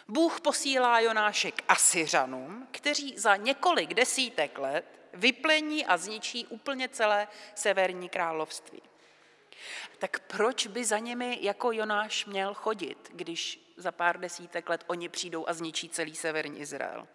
Bůh 0.08 0.42
posílá 0.42 1.00
Jonáše 1.00 1.52
k 1.52 1.64
Asiřanům, 1.68 2.68
kteří 2.72 3.18
za 3.18 3.36
několik 3.36 3.94
desítek 3.94 4.60
let 4.60 4.86
vyplení 5.14 5.86
a 5.86 5.98
zničí 5.98 6.48
úplně 6.48 6.90
celé 6.90 7.28
severní 7.56 8.10
království. 8.10 8.82
Tak 10.00 10.20
proč 10.20 10.68
by 10.68 10.86
za 10.86 10.98
nimi 10.98 11.38
jako 11.42 11.72
Jonáš 11.72 12.26
měl 12.26 12.54
chodit, 12.54 13.10
když 13.14 13.74
za 13.78 13.92
pár 13.92 14.20
desítek 14.20 14.70
let 14.70 14.84
oni 14.88 15.10
přijdou 15.10 15.48
a 15.48 15.54
zničí 15.54 15.90
celý 15.90 16.16
severní 16.16 16.60
Izrael? 16.60 17.08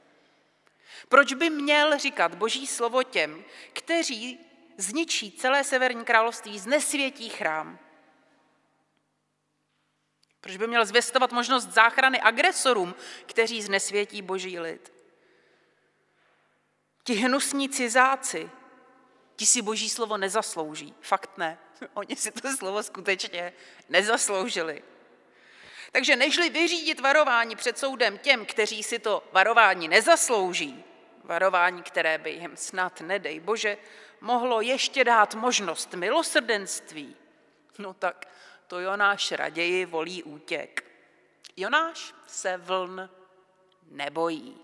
Proč 1.08 1.34
by 1.34 1.50
měl 1.50 1.98
říkat 1.98 2.34
boží 2.34 2.66
slovo 2.66 3.02
těm, 3.02 3.44
kteří 3.72 4.38
zničí 4.76 5.32
celé 5.32 5.64
severní 5.64 6.04
království, 6.04 6.58
znesvětí 6.58 7.28
chrám? 7.28 7.78
Proč 10.40 10.56
by 10.56 10.66
měl 10.66 10.86
zvěstovat 10.86 11.32
možnost 11.32 11.64
záchrany 11.64 12.20
agresorům, 12.20 12.94
kteří 13.26 13.62
znesvětí 13.62 14.22
boží 14.22 14.60
lid? 14.60 14.92
Ti 17.04 17.14
hnusní 17.14 17.68
cizáci, 17.68 18.50
ti 19.36 19.46
si 19.46 19.62
boží 19.62 19.90
slovo 19.90 20.16
nezaslouží. 20.16 20.94
Fakt 21.00 21.38
ne. 21.38 21.58
Oni 21.94 22.16
si 22.16 22.30
to 22.30 22.56
slovo 22.56 22.82
skutečně 22.82 23.52
nezasloužili. 23.88 24.82
Takže 25.92 26.16
nežli 26.16 26.50
vyřídit 26.50 27.00
varování 27.00 27.56
před 27.56 27.78
soudem 27.78 28.18
těm, 28.18 28.46
kteří 28.46 28.82
si 28.82 28.98
to 28.98 29.28
varování 29.32 29.88
nezaslouží, 29.88 30.84
varování, 31.24 31.82
které 31.82 32.18
by 32.18 32.30
jim 32.30 32.56
snad, 32.56 33.00
nedej 33.00 33.40
Bože, 33.40 33.76
mohlo 34.20 34.60
ještě 34.60 35.04
dát 35.04 35.34
možnost 35.34 35.94
milosrdenství, 35.94 37.16
no 37.78 37.94
tak 37.94 38.28
to 38.66 38.80
Jonáš 38.80 39.32
raději 39.32 39.86
volí 39.86 40.22
útěk. 40.22 40.84
Jonáš 41.56 42.14
se 42.26 42.56
vln 42.56 43.10
nebojí. 43.90 44.58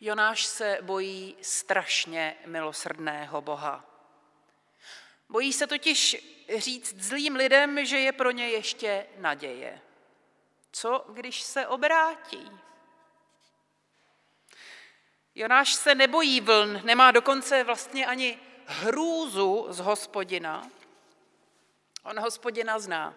Jonáš 0.00 0.46
se 0.46 0.78
bojí 0.82 1.36
strašně 1.40 2.36
milosrdného 2.46 3.40
Boha. 3.40 3.93
Bojí 5.34 5.52
se 5.52 5.66
totiž 5.66 6.16
říct 6.56 6.94
zlým 6.98 7.36
lidem, 7.36 7.84
že 7.84 7.98
je 7.98 8.12
pro 8.12 8.30
ně 8.30 8.48
ještě 8.48 9.06
naděje. 9.18 9.80
Co, 10.72 11.04
když 11.08 11.42
se 11.42 11.66
obrátí? 11.66 12.50
Jonáš 15.34 15.74
se 15.74 15.94
nebojí 15.94 16.40
vln, 16.40 16.80
nemá 16.84 17.10
dokonce 17.10 17.64
vlastně 17.64 18.06
ani 18.06 18.38
hrůzu 18.66 19.66
z 19.68 19.78
hospodina. 19.78 20.70
On 22.04 22.20
hospodina 22.20 22.78
zná. 22.78 23.14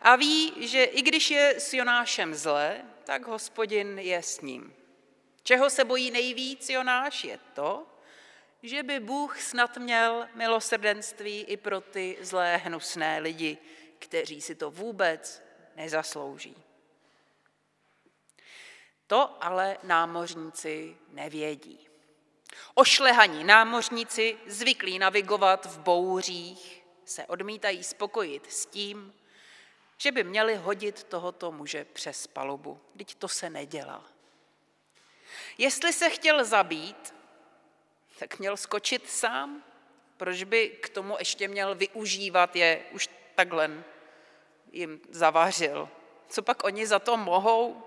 A 0.00 0.16
ví, 0.16 0.68
že 0.68 0.84
i 0.84 1.02
když 1.02 1.30
je 1.30 1.60
s 1.60 1.74
Jonášem 1.74 2.34
zle, 2.34 2.84
tak 3.04 3.26
hospodin 3.26 3.98
je 3.98 4.22
s 4.22 4.40
ním. 4.40 4.74
Čeho 5.42 5.70
se 5.70 5.84
bojí 5.84 6.10
nejvíc 6.10 6.68
Jonáš 6.68 7.24
je 7.24 7.38
to, 7.54 7.86
že 8.62 8.82
by 8.82 9.00
Bůh 9.00 9.40
snad 9.40 9.76
měl 9.76 10.28
milosrdenství 10.34 11.40
i 11.40 11.56
pro 11.56 11.80
ty 11.80 12.18
zlé 12.20 12.56
hnusné 12.56 13.18
lidi, 13.18 13.58
kteří 13.98 14.40
si 14.40 14.54
to 14.54 14.70
vůbec 14.70 15.42
nezaslouží. 15.76 16.56
To 19.06 19.44
ale 19.44 19.78
námořníci 19.82 20.96
nevědí. 21.08 21.88
Ošlehaní 22.74 23.44
námořníci, 23.44 24.38
zvyklí 24.46 24.98
navigovat 24.98 25.66
v 25.66 25.78
bouřích, 25.78 26.84
se 27.04 27.26
odmítají 27.26 27.84
spokojit 27.84 28.52
s 28.52 28.66
tím, 28.66 29.14
že 29.98 30.12
by 30.12 30.24
měli 30.24 30.56
hodit 30.56 31.04
tohoto 31.04 31.52
muže 31.52 31.84
přes 31.84 32.26
palubu. 32.26 32.80
Teď 32.98 33.14
to 33.14 33.28
se 33.28 33.50
nedělá. 33.50 34.04
Jestli 35.58 35.92
se 35.92 36.10
chtěl 36.10 36.44
zabít, 36.44 37.14
tak 38.18 38.38
měl 38.38 38.56
skočit 38.56 39.10
sám. 39.10 39.64
Proč 40.16 40.42
by 40.42 40.68
k 40.68 40.88
tomu 40.88 41.16
ještě 41.18 41.48
měl 41.48 41.74
využívat 41.74 42.56
je, 42.56 42.84
už 42.90 43.08
takhle 43.34 43.84
jim 44.72 45.00
zavařil. 45.10 45.88
Co 46.28 46.42
pak 46.42 46.64
oni 46.64 46.86
za 46.86 46.98
to 46.98 47.16
mohou? 47.16 47.82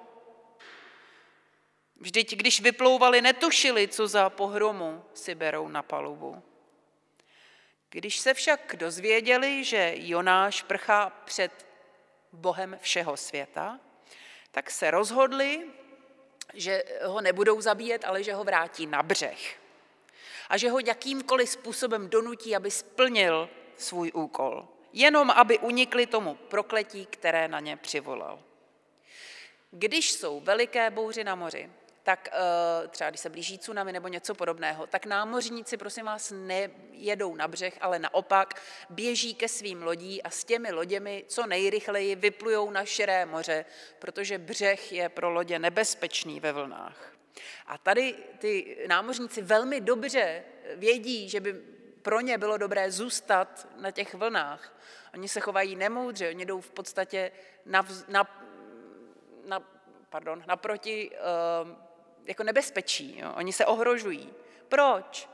Vždyť, 1.95 2.35
když 2.35 2.61
vyplouvali, 2.61 3.21
netušili, 3.21 3.87
co 3.87 4.07
za 4.07 4.29
pohromu 4.29 5.05
si 5.13 5.35
berou 5.35 5.67
na 5.67 5.83
palubu. 5.83 6.43
Když 7.89 8.19
se 8.19 8.33
však 8.33 8.75
dozvěděli, 8.75 9.63
že 9.63 9.93
Jonáš 9.95 10.61
prchá 10.61 11.09
před 11.09 11.65
Bohem 12.31 12.77
všeho 12.81 13.17
světa, 13.17 13.79
tak 14.51 14.71
se 14.71 14.91
rozhodli, 14.91 15.67
že 16.53 16.83
ho 17.03 17.21
nebudou 17.21 17.61
zabíjet, 17.61 18.05
ale 18.05 18.23
že 18.23 18.33
ho 18.33 18.43
vrátí 18.43 18.85
na 18.85 19.03
břeh. 19.03 19.60
A 20.51 20.57
že 20.57 20.69
ho 20.69 20.79
jakýmkoliv 20.79 21.49
způsobem 21.49 22.09
donutí, 22.09 22.55
aby 22.55 22.71
splnil 22.71 23.49
svůj 23.75 24.11
úkol. 24.13 24.67
Jenom 24.93 25.31
aby 25.31 25.59
unikli 25.59 26.05
tomu 26.05 26.35
prokletí, 26.35 27.05
které 27.05 27.47
na 27.47 27.59
ně 27.59 27.77
přivolal. 27.77 28.39
Když 29.71 30.11
jsou 30.11 30.39
veliké 30.39 30.89
bouři 30.89 31.23
na 31.23 31.35
moři, 31.35 31.69
tak 32.03 32.29
eh, 32.31 32.87
třeba 32.87 33.09
když 33.09 33.21
se 33.21 33.29
blíží 33.29 33.57
tsunami 33.57 33.91
nebo 33.91 34.07
něco 34.07 34.35
podobného, 34.35 34.87
tak 34.87 35.05
námořníci, 35.05 35.77
prosím 35.77 36.05
vás, 36.05 36.33
nejedou 36.35 37.35
na 37.35 37.47
břeh, 37.47 37.77
ale 37.81 37.99
naopak 37.99 38.61
běží 38.89 39.35
ke 39.35 39.47
svým 39.47 39.83
lodí 39.83 40.23
a 40.23 40.29
s 40.29 40.43
těmi 40.43 40.71
loděmi 40.71 41.25
co 41.27 41.47
nejrychleji 41.47 42.15
vyplujou 42.15 42.71
na 42.71 42.85
širé 42.85 43.25
moře, 43.25 43.65
protože 43.99 44.37
břeh 44.37 44.91
je 44.91 45.09
pro 45.09 45.29
lodě 45.29 45.59
nebezpečný 45.59 46.39
ve 46.39 46.51
vlnách. 46.51 47.10
A 47.67 47.77
tady 47.77 48.15
ty 48.37 48.77
námořníci 48.87 49.41
velmi 49.41 49.81
dobře 49.81 50.43
vědí, 50.75 51.29
že 51.29 51.39
by 51.39 51.53
pro 52.01 52.19
ně 52.19 52.37
bylo 52.37 52.57
dobré 52.57 52.91
zůstat 52.91 53.67
na 53.77 53.91
těch 53.91 54.13
vlnách. 54.13 54.77
Oni 55.13 55.27
se 55.27 55.39
chovají 55.39 55.75
nemoudře, 55.75 56.29
oni 56.29 56.45
jdou 56.45 56.61
v 56.61 56.71
podstatě 56.71 57.31
na, 57.65 57.87
na, 58.07 58.45
na 59.45 59.59
pardon, 60.09 60.43
naproti 60.47 61.11
uh, 61.11 61.69
jako 62.25 62.43
nebezpečí. 62.43 63.19
Jo? 63.19 63.33
Oni 63.35 63.53
se 63.53 63.65
ohrožují. 63.65 64.33
Proč? 64.67 65.29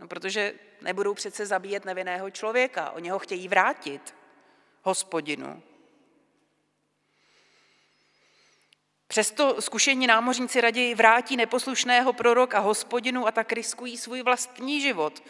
No, 0.00 0.08
protože 0.08 0.54
nebudou 0.80 1.14
přece 1.14 1.46
zabíjet 1.46 1.84
nevinného 1.84 2.30
člověka. 2.30 2.90
Oni 2.90 3.10
ho 3.10 3.18
chtějí 3.18 3.48
vrátit 3.48 4.14
hospodinu. 4.82 5.62
Přesto 9.12 9.62
zkušení 9.62 10.06
námořníci 10.06 10.60
raději 10.60 10.94
vrátí 10.94 11.36
neposlušného 11.36 12.12
proroka 12.12 12.58
hospodinu 12.58 13.26
a 13.26 13.32
tak 13.32 13.52
riskují 13.52 13.96
svůj 13.96 14.22
vlastní 14.22 14.80
život. 14.80 15.22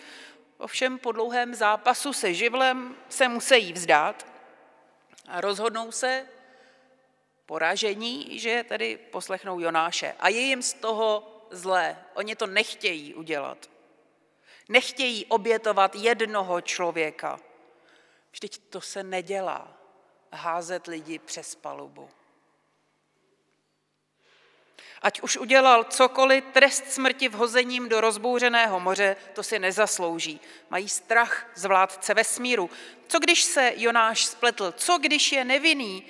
Ovšem 0.59 0.99
po 0.99 1.13
dlouhém 1.13 1.55
zápasu 1.55 2.13
se 2.13 2.35
živlem 2.35 2.97
se 3.09 3.29
musí 3.29 3.73
vzdát 3.73 4.27
a 5.29 5.41
rozhodnou 5.41 5.93
se 5.93 6.27
poražení, 7.47 8.39
že 8.39 8.65
tedy 8.69 8.97
poslechnou 8.97 9.61
Jonáše. 9.61 10.15
A 10.19 10.29
je 10.29 10.41
jim 10.41 10.63
z 10.63 10.75
toho 10.75 11.41
zlé. 11.51 11.99
Oni 12.15 12.37
to 12.37 12.47
nechtějí 12.47 13.15
udělat. 13.15 13.71
Nechtějí 14.69 15.27
obětovat 15.27 15.95
jednoho 15.95 16.61
člověka. 16.61 17.41
Vždyť 18.33 18.59
to 18.59 18.81
se 18.81 19.03
nedělá. 19.03 19.77
Házet 20.33 20.87
lidi 20.87 21.19
přes 21.19 21.55
palubu. 21.55 22.09
Ať 25.03 25.21
už 25.21 25.37
udělal 25.37 25.85
cokoliv, 25.85 26.45
trest 26.53 26.93
smrti 26.93 27.29
vhozením 27.29 27.89
do 27.89 28.01
rozbouřeného 28.01 28.81
moře, 28.81 29.17
to 29.33 29.43
si 29.43 29.59
nezaslouží. 29.59 30.41
Mají 30.71 30.89
strach 30.89 31.51
z 31.55 31.65
vládce 31.65 32.15
vesmíru. 32.15 32.71
Co 33.09 33.19
když 33.19 33.43
se 33.43 33.73
Jonáš 33.77 34.25
spletl? 34.25 34.73
Co 34.77 34.99
když 34.99 35.33
je 35.33 35.45
nevinný? 35.45 36.07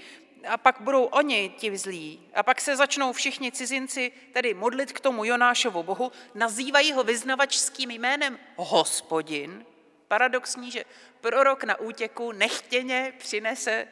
A 0.49 0.57
pak 0.57 0.77
budou 0.81 1.05
oni 1.05 1.55
ti 1.59 1.77
zlí. 1.79 2.21
A 2.35 2.43
pak 2.43 2.61
se 2.61 2.77
začnou 2.77 3.13
všichni 3.13 3.53
cizinci 3.53 4.13
tedy 4.33 4.55
modlit 4.55 4.93
k 4.93 5.01
tomu 5.01 5.25
Jonášovu 5.25 5.83
bohu, 5.83 6.13
nazývají 6.35 6.93
ho 6.93 7.05
vyznavačským 7.05 7.91
jménem 7.91 8.39
hospodin. 8.57 9.67
Paradoxní, 10.09 10.71
že 10.71 10.85
prorok 11.21 11.65
na 11.65 11.81
útěku 11.81 12.33
nechtěně 12.33 13.13
přinese 13.19 13.73
e, 13.73 13.89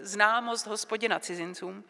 známost 0.00 0.66
hospodina 0.66 1.18
cizincům. 1.18 1.84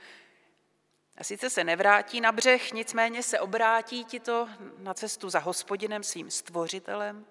A 1.16 1.24
sice 1.24 1.50
se 1.50 1.64
nevrátí 1.64 2.20
na 2.20 2.32
břeh, 2.32 2.72
nicméně 2.72 3.22
se 3.22 3.40
obrátí 3.40 4.04
ti 4.04 4.20
to 4.20 4.48
na 4.78 4.94
cestu 4.94 5.30
za 5.30 5.38
hospodinem, 5.38 6.02
svým 6.02 6.30
stvořitelem. 6.30 7.26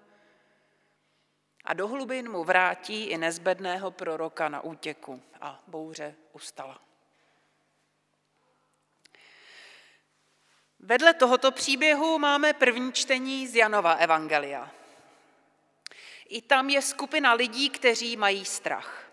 A 1.64 1.74
do 1.74 1.88
hlubin 1.88 2.30
mu 2.30 2.44
vrátí 2.44 3.04
i 3.04 3.18
nezbedného 3.18 3.90
proroka 3.90 4.48
na 4.48 4.60
útěku 4.60 5.22
a 5.40 5.62
bouře 5.66 6.14
ustala. 6.32 6.80
Vedle 10.78 11.14
tohoto 11.14 11.52
příběhu 11.52 12.18
máme 12.18 12.52
první 12.52 12.92
čtení 12.92 13.48
z 13.48 13.54
Janova 13.54 13.92
Evangelia. 13.92 14.70
I 16.28 16.42
tam 16.42 16.70
je 16.70 16.82
skupina 16.82 17.32
lidí, 17.32 17.70
kteří 17.70 18.16
mají 18.16 18.44
strach. 18.44 19.03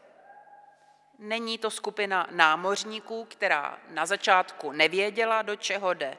Není 1.23 1.57
to 1.57 1.71
skupina 1.71 2.27
námořníků, 2.31 3.25
která 3.25 3.79
na 3.89 4.05
začátku 4.05 4.71
nevěděla, 4.71 5.41
do 5.41 5.55
čeho 5.55 5.93
jde. 5.93 6.17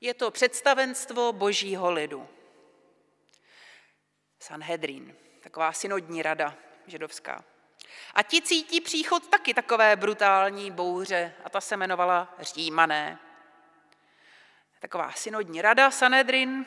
Je 0.00 0.14
to 0.14 0.30
představenstvo 0.30 1.32
božího 1.32 1.90
lidu. 1.90 2.28
Sanhedrin, 4.40 5.16
taková 5.40 5.72
synodní 5.72 6.22
rada 6.22 6.54
židovská. 6.86 7.44
A 8.14 8.22
ti 8.22 8.42
cítí 8.42 8.80
příchod 8.80 9.28
taky 9.28 9.54
takové 9.54 9.96
brutální 9.96 10.70
bouře 10.70 11.34
a 11.44 11.50
ta 11.50 11.60
se 11.60 11.74
jmenovala 11.74 12.34
Římané. 12.38 13.18
Taková 14.80 15.12
synodní 15.12 15.62
rada 15.62 15.90
Sanhedrin 15.90 16.66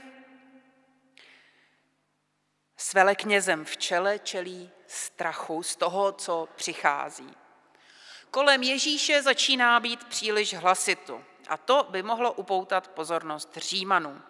s 2.78 2.94
veleknězem 2.94 3.66
v 3.66 3.78
čele 3.78 4.20
čelí 4.20 4.72
strachu 4.94 5.64
z 5.64 5.76
toho, 5.76 6.12
co 6.12 6.48
přichází. 6.56 7.34
Kolem 8.32 8.64
Ježíše 8.64 9.22
začíná 9.22 9.80
být 9.80 10.04
příliš 10.04 10.54
hlasitu 10.54 11.24
a 11.48 11.58
to 11.58 11.88
by 11.90 12.04
mohlo 12.04 12.34
upoutat 12.34 12.88
pozornost 12.88 13.58
Římanů. 13.58 14.22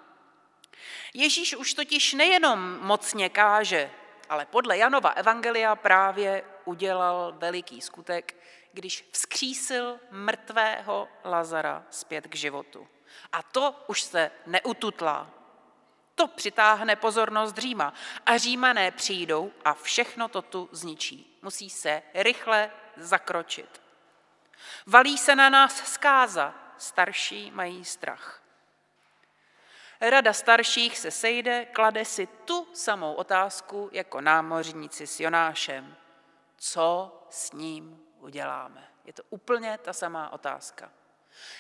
Ježíš 1.13 1.56
už 1.56 1.73
totiž 1.73 2.13
nejenom 2.13 2.80
mocně 2.82 3.30
káže, 3.30 3.91
ale 4.30 4.45
podle 4.45 4.78
Janova 4.78 5.10
evangelia 5.10 5.76
právě 5.76 6.43
udělal 6.65 7.34
veliký 7.38 7.82
skutek, 7.82 8.36
když 8.73 9.10
vzkřísil 9.12 9.99
mrtvého 10.12 11.08
Lazara 11.23 11.84
zpět 11.89 12.28
k 12.28 12.36
životu. 12.36 12.88
A 13.32 13.43
to 13.43 13.84
už 13.88 14.02
se 14.02 14.32
neututlá. 14.45 15.42
To 16.15 16.28
přitáhne 16.28 16.95
pozornost 16.95 17.58
Říma 17.58 17.93
a 18.26 18.38
Římané 18.38 18.91
přijdou 18.91 19.52
a 19.65 19.73
všechno 19.73 20.28
to 20.28 20.41
tu 20.41 20.69
zničí. 20.71 21.39
Musí 21.41 21.69
se 21.69 22.02
rychle 22.13 22.71
zakročit. 22.97 23.82
Valí 24.86 25.17
se 25.17 25.36
na 25.36 25.49
nás 25.49 25.93
zkáza, 25.93 26.54
starší 26.78 27.52
mají 27.52 27.86
strach. 27.86 28.43
Rada 30.02 30.34
starších 30.34 30.97
se 30.97 31.12
sejde, 31.12 31.65
klade 31.65 32.06
si 32.06 32.28
tu 32.28 32.67
samou 32.73 33.13
otázku 33.13 33.89
jako 33.91 34.21
námořníci 34.21 35.08
s 35.08 35.19
Jonášem. 35.19 35.95
Co 36.58 37.19
s 37.30 37.52
ním 37.52 38.04
uděláme? 38.19 38.88
Je 39.06 39.13
to 39.13 39.23
úplně 39.30 39.78
ta 39.78 39.93
samá 39.93 40.34
otázka. 40.34 40.91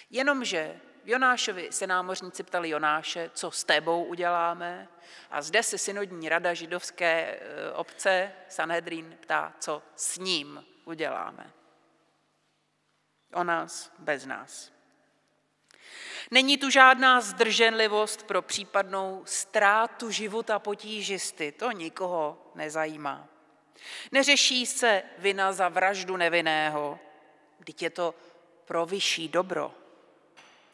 Jenomže 0.09 0.81
v 1.03 1.09
Jonášovi 1.09 1.67
se 1.71 1.87
námořníci 1.87 2.43
ptali 2.43 2.69
Jonáše, 2.69 3.31
co 3.33 3.51
s 3.51 3.63
tebou 3.63 4.03
uděláme. 4.03 4.87
A 5.31 5.41
zde 5.41 5.63
se 5.63 5.77
synodní 5.77 6.29
rada 6.29 6.53
židovské 6.53 7.39
e, 7.39 7.71
obce 7.71 8.31
Sanhedrin 8.49 9.17
ptá, 9.21 9.53
co 9.59 9.83
s 9.95 10.17
ním 10.17 10.65
uděláme. 10.85 11.53
O 13.33 13.43
nás 13.43 13.91
bez 13.99 14.25
nás. 14.25 14.71
Není 16.31 16.57
tu 16.57 16.69
žádná 16.69 17.21
zdrženlivost 17.21 18.23
pro 18.23 18.41
případnou 18.41 19.23
ztrátu 19.25 20.11
života 20.11 20.59
potížisty. 20.59 21.51
To 21.51 21.71
nikoho 21.71 22.51
nezajímá. 22.55 23.27
Neřeší 24.11 24.65
se 24.65 25.03
vina 25.17 25.53
za 25.53 25.69
vraždu 25.69 26.17
nevinného, 26.17 26.99
když 27.59 27.75
je 27.81 27.89
to 27.89 28.15
pro 28.65 28.85
vyšší 28.85 29.27
dobro. 29.27 29.82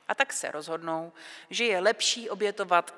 A 0.10 0.16
tak 0.16 0.34
se 0.34 0.52
rozhodnou, 0.52 1.14
že 1.50 1.66
je 1.66 1.80
lepší 1.80 2.30
obětovat 2.30 2.96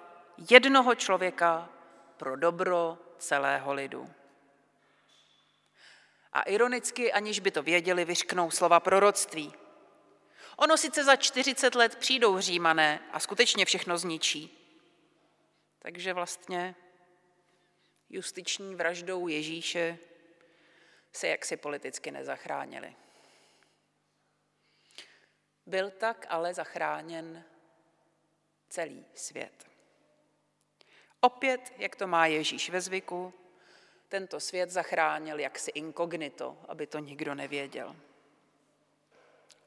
jednoho 0.50 0.95
člověka 0.95 1.69
pro 2.17 2.36
dobro 2.36 2.97
celého 3.17 3.74
lidu. 3.74 4.10
A 6.34 6.41
ironicky, 6.41 7.13
aniž 7.13 7.39
by 7.39 7.52
to 7.52 7.63
věděli, 7.63 8.06
vyšknou 8.06 8.52
slova 8.52 8.80
proroctví. 8.80 9.54
Ono 10.56 10.78
sice 10.78 11.04
za 11.04 11.15
40 11.15 11.76
let 11.76 11.95
přijdou 11.95 12.39
římané 12.39 13.00
a 13.12 13.19
skutečně 13.19 13.65
všechno 13.65 13.97
zničí. 13.97 14.58
Takže 15.80 16.13
vlastně 16.13 16.76
justiční 18.10 18.76
vraždou 18.76 19.28
Ježíše 19.28 19.97
se 21.13 21.28
jaksi 21.28 21.58
politicky 21.58 22.12
nezachránili. 22.12 22.95
Byl 25.71 25.91
tak 25.91 26.25
ale 26.29 26.53
zachráněn 26.53 27.43
celý 28.69 29.05
svět. 29.15 29.67
Opět, 31.19 31.73
jak 31.77 31.95
to 31.95 32.07
má 32.07 32.25
Ježíš 32.25 32.69
ve 32.69 32.81
zvyku, 32.81 33.34
tento 34.07 34.39
svět 34.39 34.69
zachránil 34.69 35.39
jaksi 35.39 35.71
inkognito, 35.71 36.57
aby 36.67 36.88
to 36.88 36.99
nikdo 36.99 37.36
nevěděl. 37.36 37.95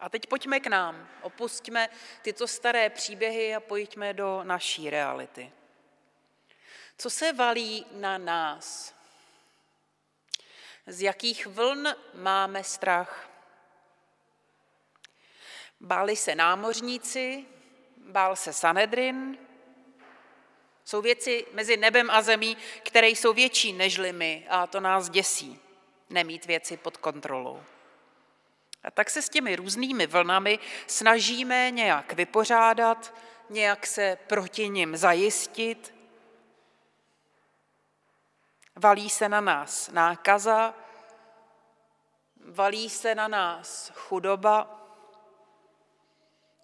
A 0.00 0.08
teď 0.08 0.26
pojďme 0.26 0.60
k 0.60 0.66
nám, 0.66 1.08
opustíme 1.22 1.88
tyto 2.22 2.48
staré 2.48 2.90
příběhy 2.90 3.54
a 3.54 3.60
pojďme 3.60 4.14
do 4.14 4.44
naší 4.44 4.90
reality. 4.90 5.52
Co 6.98 7.10
se 7.10 7.32
valí 7.32 7.86
na 7.90 8.18
nás? 8.18 8.94
Z 10.86 11.02
jakých 11.02 11.46
vln 11.46 11.94
máme 12.14 12.64
strach? 12.64 13.33
Báli 15.84 16.16
se 16.16 16.34
námořníci, 16.34 17.44
bál 17.96 18.36
se 18.36 18.52
Sanedrin. 18.52 19.38
Jsou 20.84 21.02
věci 21.02 21.46
mezi 21.52 21.76
nebem 21.76 22.10
a 22.10 22.22
zemí, 22.22 22.56
které 22.82 23.08
jsou 23.08 23.32
větší 23.32 23.72
nežli 23.72 24.12
my 24.12 24.46
a 24.48 24.66
to 24.66 24.80
nás 24.80 25.10
děsí, 25.10 25.60
nemít 26.10 26.46
věci 26.46 26.76
pod 26.76 26.96
kontrolou. 26.96 27.62
A 28.84 28.90
tak 28.90 29.10
se 29.10 29.22
s 29.22 29.28
těmi 29.28 29.56
různými 29.56 30.06
vlnami 30.06 30.58
snažíme 30.86 31.70
nějak 31.70 32.12
vypořádat, 32.12 33.14
nějak 33.50 33.86
se 33.86 34.18
proti 34.26 34.68
nim 34.68 34.96
zajistit. 34.96 35.94
Valí 38.76 39.10
se 39.10 39.28
na 39.28 39.40
nás 39.40 39.90
nákaza, 39.90 40.74
valí 42.46 42.90
se 42.90 43.14
na 43.14 43.28
nás 43.28 43.92
chudoba, 43.94 44.83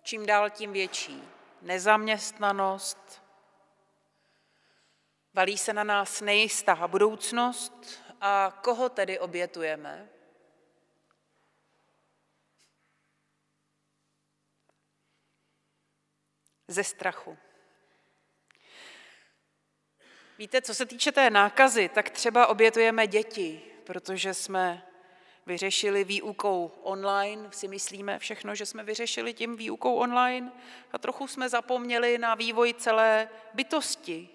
čím 0.03 0.27
dál 0.27 0.51
tím 0.51 0.73
větší. 0.73 1.23
Nezaměstnanost, 1.63 3.23
valí 5.35 5.59
se 5.59 5.73
na 5.73 5.85
nás 5.85 6.21
nejistá 6.21 6.89
budoucnost 6.89 8.03
a 8.21 8.59
koho 8.65 8.89
tedy 8.89 9.19
obětujeme? 9.19 10.09
Ze 16.69 16.85
strachu. 16.85 17.39
Víte, 20.39 20.63
co 20.63 20.75
se 20.75 20.87
týče 20.87 21.13
té 21.13 21.31
nákazy, 21.31 21.89
tak 21.89 22.11
třeba 22.11 22.47
obětujeme 22.47 23.07
děti, 23.07 23.63
protože 23.85 24.35
jsme 24.35 24.90
vyřešili 25.47 26.05
výukou 26.05 26.73
online, 26.83 27.49
si 27.53 27.69
myslíme 27.69 28.19
všechno, 28.19 28.55
že 28.55 28.67
jsme 28.67 28.85
vyřešili 28.85 29.35
tím 29.35 29.57
výukou 29.57 29.95
online 29.95 30.53
a 30.93 30.99
trochu 30.99 31.27
jsme 31.27 31.49
zapomněli 31.49 32.19
na 32.19 32.35
vývoj 32.35 32.75
celé 32.75 33.29
bytosti 33.55 34.29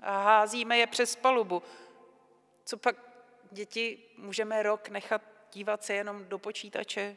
a 0.00 0.22
házíme 0.22 0.78
je 0.78 0.86
přes 0.86 1.16
palubu. 1.16 1.62
Co 2.64 2.76
pak 2.76 2.96
děti 3.50 3.98
můžeme 4.16 4.62
rok 4.62 4.88
nechat 4.88 5.22
dívat 5.52 5.84
se 5.84 5.94
jenom 5.94 6.24
do 6.24 6.38
počítače? 6.38 7.16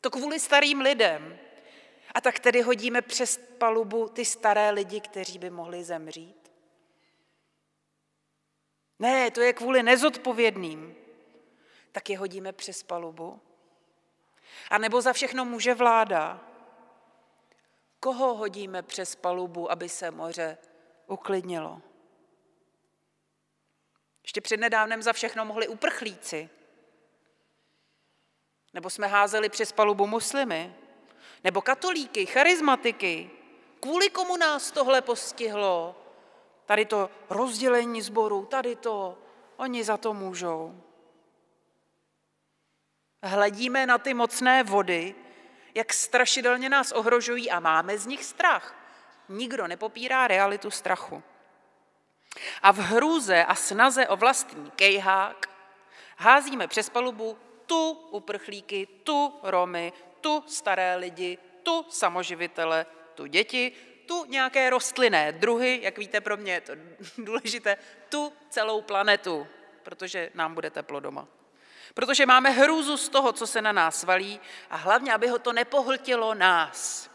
To 0.00 0.10
kvůli 0.10 0.40
starým 0.40 0.80
lidem. 0.80 1.38
A 2.14 2.20
tak 2.20 2.38
tedy 2.38 2.62
hodíme 2.62 3.02
přes 3.02 3.40
palubu 3.58 4.08
ty 4.08 4.24
staré 4.24 4.70
lidi, 4.70 5.00
kteří 5.00 5.38
by 5.38 5.50
mohli 5.50 5.84
zemřít? 5.84 6.52
Ne, 8.98 9.30
to 9.30 9.40
je 9.40 9.52
kvůli 9.52 9.82
nezodpovědným. 9.82 11.05
Tak 11.96 12.10
je 12.10 12.18
hodíme 12.18 12.52
přes 12.52 12.82
palubu. 12.82 13.40
A 14.70 14.78
nebo 14.78 15.00
za 15.00 15.12
všechno 15.12 15.44
může 15.44 15.74
vláda. 15.74 16.40
Koho 18.00 18.34
hodíme 18.34 18.82
přes 18.82 19.14
palubu, 19.14 19.70
aby 19.70 19.88
se 19.88 20.10
moře 20.10 20.58
uklidnilo? 21.06 21.82
Ještě 24.22 24.40
přednedávnem 24.40 25.02
za 25.02 25.12
všechno 25.12 25.44
mohli 25.44 25.68
uprchlíci. 25.68 26.50
Nebo 28.74 28.90
jsme 28.90 29.06
házeli 29.06 29.48
přes 29.48 29.72
palubu 29.72 30.06
muslimy. 30.06 30.74
Nebo 31.44 31.62
katolíky, 31.62 32.26
charizmatiky. 32.26 33.30
Kvůli 33.80 34.10
komu 34.10 34.36
nás 34.36 34.70
tohle 34.70 35.02
postihlo? 35.02 35.96
Tady 36.66 36.84
to 36.84 37.10
rozdělení 37.30 38.02
zboru, 38.02 38.46
tady 38.46 38.76
to, 38.76 39.18
oni 39.56 39.84
za 39.84 39.96
to 39.96 40.14
můžou. 40.14 40.82
Hledíme 43.26 43.86
na 43.86 43.98
ty 43.98 44.14
mocné 44.14 44.62
vody, 44.62 45.14
jak 45.74 45.92
strašidelně 45.92 46.68
nás 46.68 46.92
ohrožují 46.92 47.50
a 47.50 47.60
máme 47.60 47.98
z 47.98 48.06
nich 48.06 48.24
strach. 48.24 48.74
Nikdo 49.28 49.66
nepopírá 49.66 50.28
realitu 50.28 50.70
strachu. 50.70 51.22
A 52.62 52.72
v 52.72 52.78
hrůze 52.78 53.44
a 53.44 53.54
snaze 53.54 54.08
o 54.08 54.16
vlastní 54.16 54.70
kejhák 54.70 55.46
házíme 56.16 56.68
přes 56.68 56.90
palubu 56.90 57.38
tu 57.66 57.90
uprchlíky, 57.90 58.88
tu 59.04 59.34
Romy, 59.42 59.92
tu 60.20 60.44
staré 60.46 60.96
lidi, 60.96 61.38
tu 61.62 61.86
samoživitele, 61.88 62.86
tu 63.14 63.26
děti, 63.26 63.72
tu 64.06 64.24
nějaké 64.24 64.70
rostlinné 64.70 65.32
druhy, 65.32 65.78
jak 65.82 65.98
víte, 65.98 66.20
pro 66.20 66.36
mě 66.36 66.52
je 66.52 66.60
to 66.60 66.72
důležité, 67.18 67.76
tu 68.08 68.32
celou 68.48 68.82
planetu, 68.82 69.46
protože 69.82 70.30
nám 70.34 70.54
bude 70.54 70.70
teplo 70.70 71.00
doma. 71.00 71.28
Protože 71.96 72.26
máme 72.26 72.50
hrůzu 72.50 72.96
z 72.96 73.08
toho, 73.08 73.32
co 73.32 73.46
se 73.46 73.62
na 73.62 73.72
nás 73.72 74.04
valí 74.04 74.40
a 74.70 74.76
hlavně, 74.76 75.14
aby 75.14 75.28
ho 75.28 75.38
to 75.38 75.52
nepohltilo 75.52 76.34
nás. 76.34 77.10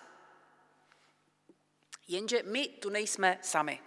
Jenže 2.07 2.43
my 2.43 2.67
tu 2.67 2.89
nejsme 2.89 3.39
sami. 3.41 3.81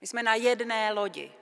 My 0.00 0.06
jsme 0.06 0.22
na 0.22 0.34
jedné 0.34 0.92
lodi. 0.92 1.32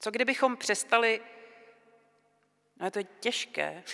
Co 0.00 0.10
kdybychom 0.10 0.56
přestali, 0.56 1.20
no 2.76 2.86
je 2.86 2.90
to 2.90 3.02
těžké, 3.02 3.84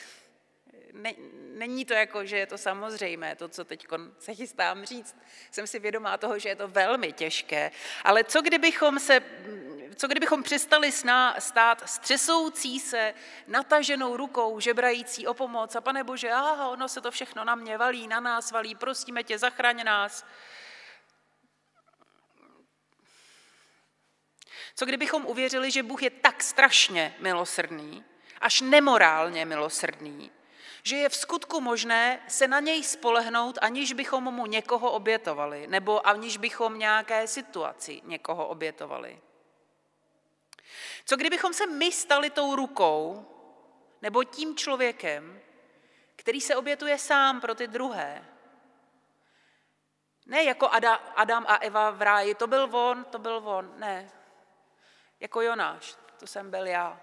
není 1.52 1.84
to 1.84 1.94
jako, 1.94 2.26
že 2.26 2.38
je 2.38 2.46
to 2.46 2.58
samozřejmé, 2.58 3.36
to, 3.36 3.48
co 3.48 3.64
teď 3.64 3.86
se 4.18 4.34
chystám 4.34 4.84
říct. 4.84 5.16
Jsem 5.50 5.66
si 5.66 5.78
vědomá 5.78 6.16
toho, 6.16 6.38
že 6.38 6.48
je 6.48 6.56
to 6.56 6.68
velmi 6.68 7.12
těžké. 7.12 7.70
Ale 8.04 8.24
co 8.24 8.42
kdybychom, 8.42 8.98
se, 8.98 9.20
co 9.96 10.08
kdybychom 10.08 10.42
přestali 10.42 10.92
sná, 10.92 11.40
stát 11.40 11.88
střesoucí 11.88 12.80
se, 12.80 13.14
nataženou 13.46 14.16
rukou, 14.16 14.60
žebrající 14.60 15.26
o 15.26 15.34
pomoc 15.34 15.76
a 15.76 15.80
pane 15.80 16.04
Bože, 16.04 16.30
aha, 16.30 16.68
ono 16.68 16.88
se 16.88 17.00
to 17.00 17.10
všechno 17.10 17.44
na 17.44 17.54
mě 17.54 17.78
valí, 17.78 18.08
na 18.08 18.20
nás 18.20 18.50
valí, 18.50 18.74
prosíme 18.74 19.24
tě, 19.24 19.38
zachraň 19.38 19.84
nás. 19.84 20.26
Co 24.74 24.84
kdybychom 24.84 25.26
uvěřili, 25.26 25.70
že 25.70 25.82
Bůh 25.82 26.02
je 26.02 26.10
tak 26.10 26.42
strašně 26.42 27.14
milosrdný, 27.18 28.04
až 28.40 28.60
nemorálně 28.60 29.44
milosrdný, 29.44 30.30
že 30.82 30.96
je 30.96 31.08
v 31.08 31.16
skutku 31.16 31.60
možné 31.60 32.20
se 32.28 32.48
na 32.48 32.60
něj 32.60 32.82
spolehnout, 32.82 33.58
aniž 33.60 33.92
bychom 33.92 34.24
mu 34.24 34.46
někoho 34.46 34.92
obětovali, 34.92 35.66
nebo 35.66 36.06
aniž 36.06 36.36
bychom 36.36 36.78
nějaké 36.78 37.26
situaci 37.26 38.00
někoho 38.04 38.48
obětovali. 38.48 39.20
Co 41.04 41.16
kdybychom 41.16 41.52
se 41.52 41.66
my 41.66 41.92
stali 41.92 42.30
tou 42.30 42.56
rukou, 42.56 43.26
nebo 44.02 44.24
tím 44.24 44.56
člověkem, 44.56 45.40
který 46.16 46.40
se 46.40 46.56
obětuje 46.56 46.98
sám 46.98 47.40
pro 47.40 47.54
ty 47.54 47.66
druhé? 47.66 48.24
Ne 50.26 50.44
jako 50.44 50.68
Adam 51.16 51.44
a 51.48 51.56
Eva 51.56 51.90
v 51.90 52.02
ráji, 52.02 52.34
to 52.34 52.46
byl 52.46 52.76
on, 52.76 53.04
to 53.04 53.18
byl 53.18 53.42
on, 53.44 53.72
ne. 53.76 54.10
Jako 55.20 55.40
Jonáš, 55.40 55.96
to 56.18 56.26
jsem 56.26 56.50
byl 56.50 56.66
já. 56.66 57.00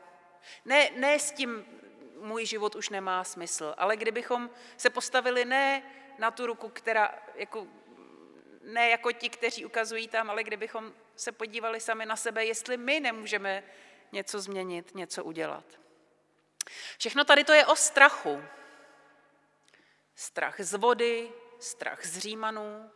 Ne, 0.66 0.90
ne 0.96 1.20
s 1.20 1.32
tím 1.32 1.66
můj 2.22 2.46
život 2.46 2.76
už 2.76 2.90
nemá 2.90 3.24
smysl. 3.24 3.74
Ale 3.78 3.98
kdybychom 3.98 4.50
se 4.78 4.90
postavili 4.90 5.46
ne 5.46 5.84
na 6.18 6.32
tu 6.32 6.46
ruku, 6.46 6.70
která 6.70 7.20
jako, 7.36 7.68
ne 8.62 8.90
jako 8.90 9.12
ti, 9.12 9.30
kteří 9.30 9.66
ukazují 9.66 10.08
tam, 10.08 10.30
ale 10.30 10.44
kdybychom 10.44 10.94
se 11.16 11.32
podívali 11.32 11.80
sami 11.80 12.06
na 12.06 12.16
sebe, 12.16 12.46
jestli 12.46 12.78
my 12.78 13.00
nemůžeme 13.00 13.64
něco 14.12 14.42
změnit, 14.42 14.96
něco 14.96 15.24
udělat. 15.24 15.66
Všechno 16.98 17.24
tady 17.24 17.44
to 17.44 17.54
je 17.54 17.66
o 17.66 17.76
strachu. 17.76 18.44
Strach 20.16 20.60
z 20.60 20.74
vody, 20.74 21.32
strach 21.60 22.06
z 22.06 22.18
Římanů. 22.18 22.92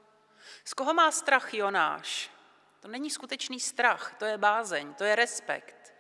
Z 0.66 0.74
koho 0.74 0.94
má 0.94 1.12
strach 1.12 1.54
Jonáš? 1.54 2.32
To 2.80 2.88
není 2.88 3.10
skutečný 3.10 3.60
strach, 3.60 4.16
to 4.20 4.26
je 4.26 4.38
bázeň, 4.38 4.94
to 4.94 5.04
je 5.04 5.16
respekt. 5.16 5.93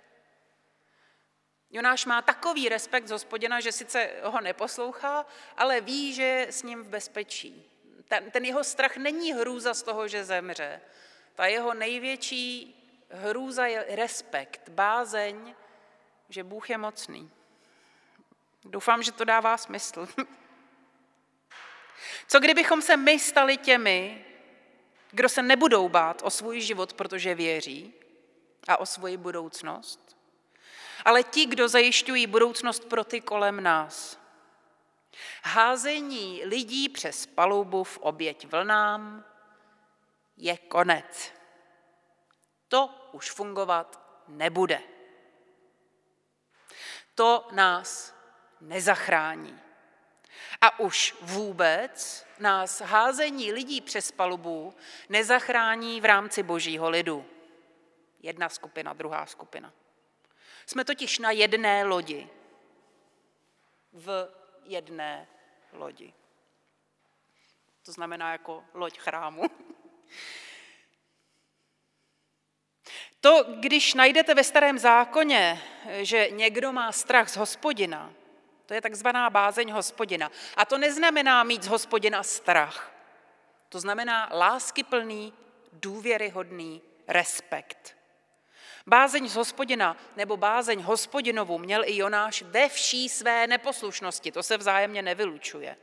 Jonáš 1.74 2.06
má 2.06 2.22
takový 2.22 2.70
respekt 2.70 3.08
z 3.08 3.12
hospodina, 3.12 3.60
že 3.60 3.72
sice 3.72 4.10
ho 4.24 4.42
neposlouchá, 4.42 5.26
ale 5.58 5.82
ví, 5.82 6.14
že 6.14 6.24
je 6.24 6.52
s 6.52 6.64
ním 6.64 6.84
v 6.84 6.88
bezpečí. 6.88 7.70
Ten, 8.08 8.32
ten 8.32 8.46
jeho 8.46 8.64
strach 8.64 8.98
není 8.98 9.34
hrůza 9.34 9.74
z 9.74 9.84
toho, 9.84 10.08
že 10.08 10.26
zemře. 10.26 10.82
Ta 11.36 11.46
jeho 11.46 11.74
největší 11.74 12.76
hrůza 13.10 13.66
je 13.66 13.86
respekt, 13.90 14.70
bázeň, 14.70 15.56
že 16.30 16.44
Bůh 16.44 16.70
je 16.70 16.78
mocný. 16.78 17.32
Doufám, 18.66 19.04
že 19.04 19.12
to 19.12 19.24
dává 19.24 19.58
smysl. 19.58 20.08
Co 22.28 22.40
kdybychom 22.40 22.82
se 22.82 22.98
my 22.98 23.20
stali 23.20 23.58
těmi, 23.58 24.26
kdo 25.12 25.30
se 25.30 25.42
nebudou 25.42 25.90
bát 25.90 26.22
o 26.26 26.30
svůj 26.30 26.62
život, 26.62 26.94
protože 26.94 27.36
věří, 27.36 27.94
a 28.68 28.78
o 28.78 28.86
svoji 28.86 29.18
budoucnost? 29.18 30.12
Ale 31.04 31.24
ti, 31.24 31.46
kdo 31.46 31.68
zajišťují 31.68 32.28
budoucnost 32.28 32.86
pro 32.86 33.04
ty 33.04 33.22
kolem 33.22 33.63
nás. 33.63 34.20
Házení 35.44 36.42
lidí 36.46 36.89
přes 36.89 37.26
palubu 37.26 37.84
v 37.84 37.98
oběť 37.98 38.48
vlnám 38.48 39.26
je 40.38 40.58
konec. 40.58 41.32
To 42.68 43.10
už 43.12 43.32
fungovat 43.32 44.02
nebude. 44.28 44.82
To 47.16 47.48
nás 47.52 48.16
nezachrání. 48.62 49.60
A 50.62 50.80
už 50.80 51.16
vůbec 51.22 52.26
nás 52.39 52.82
házení 52.82 53.52
lidí 53.52 53.82
přes 53.82 54.12
palubu 54.12 54.74
nezachrání 55.10 56.02
v 56.02 56.06
rámci 56.06 56.44
božího 56.44 56.89
lidu. 56.89 57.26
Jedna 58.22 58.50
skupina, 58.50 58.94
druhá 58.94 59.26
skupina. 59.26 59.74
Jsme 60.65 60.86
totiž 60.86 61.19
na 61.19 61.32
jedné 61.32 61.84
lodi. 61.84 62.30
V 63.93 64.30
jedné 64.63 65.28
lodi. 65.71 66.13
To 67.86 67.91
znamená 67.91 68.32
jako 68.32 68.63
loď 68.73 68.99
chrámu. 68.99 69.43
To, 73.21 73.45
když 73.60 73.93
najdete 73.93 74.34
ve 74.36 74.43
starém 74.43 74.80
zákoně, 74.80 75.62
že 76.02 76.28
někdo 76.32 76.71
má 76.71 76.91
strach 76.91 77.30
z 77.30 77.38
hospodina, 77.38 78.13
to 78.65 78.73
je 78.73 78.82
takzvaná 78.82 79.30
bázeň 79.30 79.71
hospodina. 79.71 80.32
A 80.58 80.65
to 80.65 80.78
neznamená 80.78 81.43
mít 81.43 81.63
z 81.63 81.67
hospodina 81.67 82.23
strach. 82.23 82.91
To 83.69 83.80
znamená 83.80 84.30
láskyplný, 84.34 85.34
důvěryhodný 85.73 86.82
respekt. 87.08 87.95
Bázeň 88.88 89.30
z 89.30 89.36
hospodina 89.36 89.98
nebo 90.15 90.38
bázeň 90.38 90.82
hospodinovu 90.82 91.58
měl 91.58 91.84
i 91.86 91.98
Jonáš 91.98 92.41
ve 92.41 92.69
vší 92.69 93.10
své 93.10 93.48
neposlušnosti, 93.48 94.32
to 94.32 94.43
se 94.43 94.58
vzájemně 94.58 95.02
nevylučuje. 95.02 95.78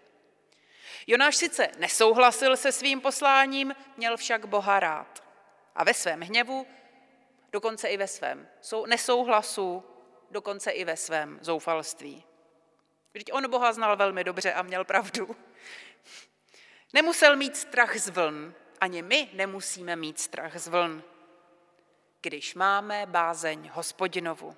Jonáš 1.06 1.36
sice 1.36 1.68
nesouhlasil 1.78 2.56
se 2.56 2.72
svým 2.72 3.00
posláním, 3.00 3.74
měl 3.96 4.16
však 4.16 4.46
Boha 4.46 4.80
rád. 4.80 5.24
A 5.74 5.84
ve 5.84 5.94
svém 5.94 6.20
hněvu, 6.20 6.66
dokonce 7.52 7.88
i 7.88 7.96
ve 7.96 8.06
svém 8.06 8.48
nesouhlasu, 8.86 9.84
dokonce 10.30 10.70
i 10.70 10.84
ve 10.84 10.96
svém 10.96 11.38
zoufalství. 11.42 12.24
Vždyť 13.12 13.32
on 13.32 13.50
Boha 13.50 13.72
znal 13.72 13.96
velmi 13.96 14.24
dobře 14.24 14.52
a 14.52 14.62
měl 14.62 14.84
pravdu. 14.84 15.36
Nemusel 16.92 17.36
mít 17.36 17.56
strach 17.56 17.96
z 17.96 18.08
vln, 18.08 18.54
ani 18.80 19.02
my 19.02 19.28
nemusíme 19.32 19.96
mít 19.96 20.20
strach 20.20 20.58
z 20.58 20.68
vln, 20.68 21.02
když 22.20 22.54
máme 22.54 23.06
bázeň 23.06 23.70
hospodinovu. 23.72 24.56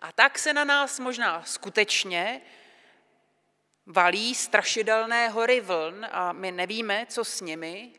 A 0.00 0.12
tak 0.12 0.38
se 0.38 0.52
na 0.52 0.64
nás 0.64 0.98
možná 0.98 1.44
skutečně 1.44 2.40
valí 3.86 4.34
strašidelné 4.34 5.28
hory 5.28 5.60
vln 5.60 6.06
a 6.10 6.32
my 6.32 6.52
nevíme, 6.52 7.06
co 7.06 7.24
s 7.24 7.40
nimi, 7.40 7.92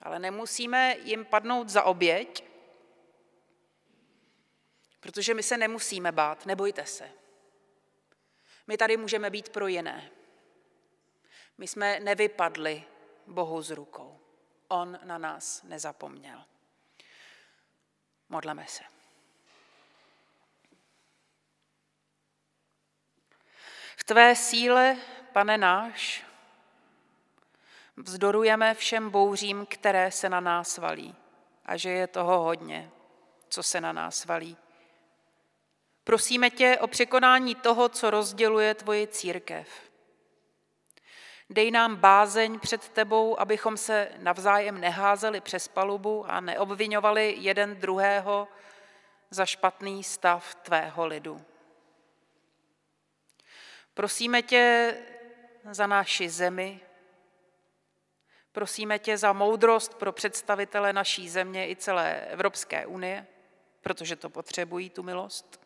ale 0.00 0.18
nemusíme 0.18 0.96
jim 1.02 1.24
padnout 1.24 1.68
za 1.68 1.82
oběť, 1.82 2.44
protože 5.00 5.34
my 5.34 5.42
se 5.42 5.56
nemusíme 5.56 6.12
bát, 6.12 6.46
nebojte 6.46 6.86
se. 6.86 7.10
My 8.66 8.76
tady 8.76 8.96
můžeme 8.96 9.30
být 9.30 9.48
pro 9.48 9.66
jiné. 9.66 10.10
My 11.58 11.68
jsme 11.68 12.00
nevypadli 12.00 12.84
Bohu 13.26 13.62
z 13.62 13.70
rukou. 13.70 14.20
On 14.68 14.98
na 15.04 15.18
nás 15.18 15.62
nezapomněl. 15.62 16.44
Modleme 18.28 18.66
se. 18.68 18.84
V 23.96 24.04
tvé 24.04 24.36
síle, 24.36 24.96
pane 25.32 25.58
náš, 25.58 26.24
vzdorujeme 27.96 28.74
všem 28.74 29.10
bouřím, 29.10 29.66
které 29.66 30.10
se 30.10 30.28
na 30.28 30.40
nás 30.40 30.78
valí 30.78 31.14
a 31.66 31.76
že 31.76 31.90
je 31.90 32.06
toho 32.06 32.38
hodně, 32.38 32.90
co 33.48 33.62
se 33.62 33.80
na 33.80 33.92
nás 33.92 34.24
valí. 34.24 34.56
Prosíme 36.04 36.50
tě 36.50 36.78
o 36.80 36.86
překonání 36.86 37.54
toho, 37.54 37.88
co 37.88 38.10
rozděluje 38.10 38.74
tvoji 38.74 39.06
církev. 39.06 39.85
Dej 41.50 41.70
nám 41.70 41.96
bázeň 41.96 42.60
před 42.60 42.88
tebou, 42.88 43.40
abychom 43.40 43.76
se 43.76 44.08
navzájem 44.18 44.80
neházeli 44.80 45.40
přes 45.40 45.68
palubu 45.68 46.24
a 46.30 46.40
neobvinovali 46.40 47.34
jeden 47.38 47.76
druhého 47.76 48.48
za 49.30 49.46
špatný 49.46 50.04
stav 50.04 50.54
tvého 50.54 51.06
lidu. 51.06 51.44
Prosíme 53.94 54.42
tě 54.42 54.96
za 55.70 55.86
naši 55.86 56.28
zemi, 56.28 56.80
prosíme 58.52 58.98
tě 58.98 59.18
za 59.18 59.32
moudrost 59.32 59.94
pro 59.94 60.12
představitele 60.12 60.92
naší 60.92 61.28
země 61.28 61.70
i 61.70 61.76
celé 61.76 62.20
Evropské 62.20 62.86
unie, 62.86 63.26
protože 63.80 64.16
to 64.16 64.30
potřebují, 64.30 64.90
tu 64.90 65.02
milost. 65.02 65.65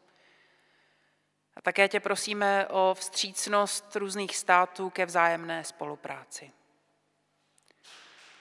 A 1.61 1.62
také 1.62 1.88
tě 1.88 2.01
prosíme 2.01 2.66
o 2.66 2.94
vstřícnost 2.99 3.96
různých 3.96 4.37
států 4.37 4.90
ke 4.90 5.07
vzájemné 5.07 5.64
spolupráci. 5.64 6.53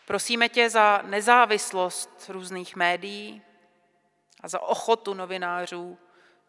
Prosíme 0.05 0.49
tě 0.49 0.69
za 0.69 1.01
nezávislost 1.01 2.25
různých 2.29 2.75
médií 2.75 3.41
a 4.41 4.47
za 4.47 4.60
ochotu 4.62 5.13
novinářů 5.13 5.97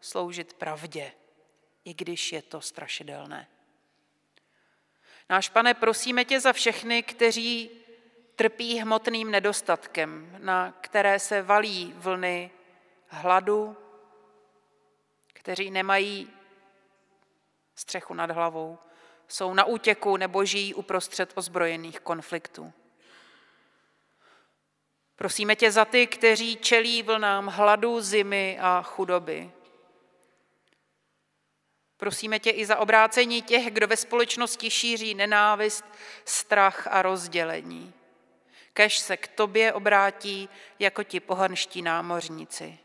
sloužit 0.00 0.52
pravdě, 0.52 1.12
i 1.84 1.94
když 1.94 2.32
je 2.32 2.42
to 2.42 2.60
strašidelné. 2.60 3.48
Náš 5.30 5.48
pane, 5.48 5.74
prosíme 5.74 6.24
tě 6.24 6.40
za 6.40 6.52
všechny, 6.52 7.02
kteří 7.02 7.70
trpí 8.34 8.78
hmotným 8.78 9.30
nedostatkem, 9.30 10.36
na 10.38 10.72
které 10.80 11.18
se 11.18 11.42
valí 11.42 11.92
vlny 11.96 12.50
hladu, 13.08 13.76
kteří 15.32 15.70
nemají 15.70 16.39
střechu 17.80 18.14
nad 18.14 18.30
hlavou, 18.30 18.78
jsou 19.28 19.54
na 19.54 19.64
útěku 19.64 20.16
nebo 20.16 20.44
žijí 20.44 20.74
uprostřed 20.74 21.32
ozbrojených 21.34 22.00
konfliktů. 22.00 22.72
Prosíme 25.16 25.56
tě 25.56 25.72
za 25.72 25.84
ty, 25.84 26.06
kteří 26.06 26.56
čelí 26.56 27.02
vlnám 27.02 27.46
hladu, 27.46 28.00
zimy 28.00 28.58
a 28.60 28.82
chudoby. 28.82 29.50
Prosíme 31.96 32.38
tě 32.38 32.50
i 32.50 32.66
za 32.66 32.76
obrácení 32.76 33.42
těch, 33.42 33.70
kdo 33.70 33.86
ve 33.86 33.96
společnosti 33.96 34.70
šíří 34.70 35.14
nenávist, 35.14 35.84
strach 36.24 36.86
a 36.86 37.02
rozdělení. 37.02 37.92
Kež 38.72 38.98
se 38.98 39.16
k 39.16 39.28
tobě 39.28 39.72
obrátí 39.72 40.48
jako 40.78 41.02
ti 41.04 41.20
pohanští 41.20 41.82
námořníci. 41.82 42.78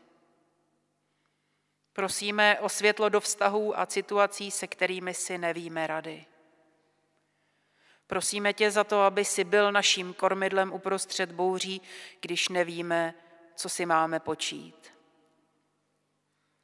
Prosíme 1.96 2.60
o 2.60 2.68
světlo 2.68 3.08
do 3.08 3.20
vztahů 3.20 3.78
a 3.78 3.86
situací, 3.86 4.50
se 4.50 4.66
kterými 4.66 5.14
si 5.14 5.38
nevíme 5.38 5.86
rady. 5.86 6.24
Prosíme 8.06 8.52
tě 8.52 8.70
za 8.70 8.84
to, 8.84 9.02
aby 9.02 9.24
si 9.24 9.44
byl 9.44 9.72
naším 9.72 10.14
kormidlem 10.14 10.72
uprostřed 10.72 11.32
bouří, 11.32 11.82
když 12.20 12.48
nevíme, 12.48 13.14
co 13.54 13.68
si 13.68 13.86
máme 13.86 14.20
počít. 14.20 14.92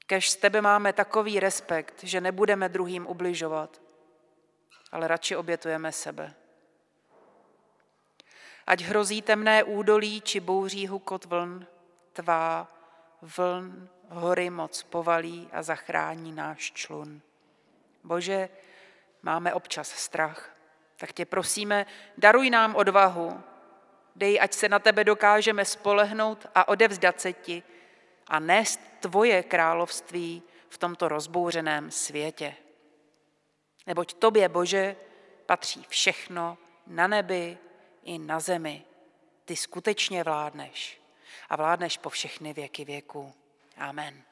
Kež 0.06 0.30
z 0.30 0.36
tebe 0.36 0.60
máme 0.60 0.92
takový 0.92 1.40
respekt, 1.40 2.04
že 2.04 2.20
nebudeme 2.20 2.68
druhým 2.68 3.06
ubližovat, 3.06 3.82
ale 4.92 5.08
radši 5.08 5.36
obětujeme 5.36 5.92
sebe. 5.92 6.34
Ať 8.66 8.80
hrozí 8.80 9.22
temné 9.22 9.64
údolí 9.64 10.20
či 10.20 10.40
bouří 10.40 10.86
hukot 10.86 11.24
vln, 11.24 11.66
tvá 12.12 12.72
vln 13.22 13.88
hory 14.12 14.50
moc 14.50 14.82
povalí 14.82 15.48
a 15.52 15.62
zachrání 15.62 16.32
náš 16.32 16.72
člun. 16.72 17.20
Bože, 18.04 18.48
máme 19.22 19.54
občas 19.54 19.88
strach, 19.88 20.56
tak 20.96 21.12
tě 21.12 21.24
prosíme, 21.24 21.86
daruj 22.18 22.50
nám 22.50 22.74
odvahu, 22.74 23.42
dej, 24.16 24.38
ať 24.40 24.52
se 24.52 24.68
na 24.68 24.78
tebe 24.78 25.04
dokážeme 25.04 25.64
spolehnout 25.64 26.46
a 26.54 26.68
odevzdat 26.68 27.20
se 27.20 27.32
ti 27.32 27.62
a 28.26 28.40
nést 28.40 28.80
tvoje 29.00 29.42
království 29.42 30.42
v 30.68 30.78
tomto 30.78 31.08
rozbouřeném 31.08 31.90
světě. 31.90 32.54
Neboť 33.86 34.14
tobě, 34.14 34.48
Bože, 34.48 34.96
patří 35.46 35.86
všechno 35.88 36.58
na 36.86 37.06
nebi 37.06 37.58
i 38.04 38.18
na 38.18 38.40
zemi. 38.40 38.84
Ty 39.44 39.56
skutečně 39.56 40.24
vládneš 40.24 41.00
a 41.48 41.56
vládneš 41.56 41.98
po 41.98 42.10
všechny 42.10 42.52
věky 42.52 42.84
věků. 42.84 43.34
Amen. 43.76 44.22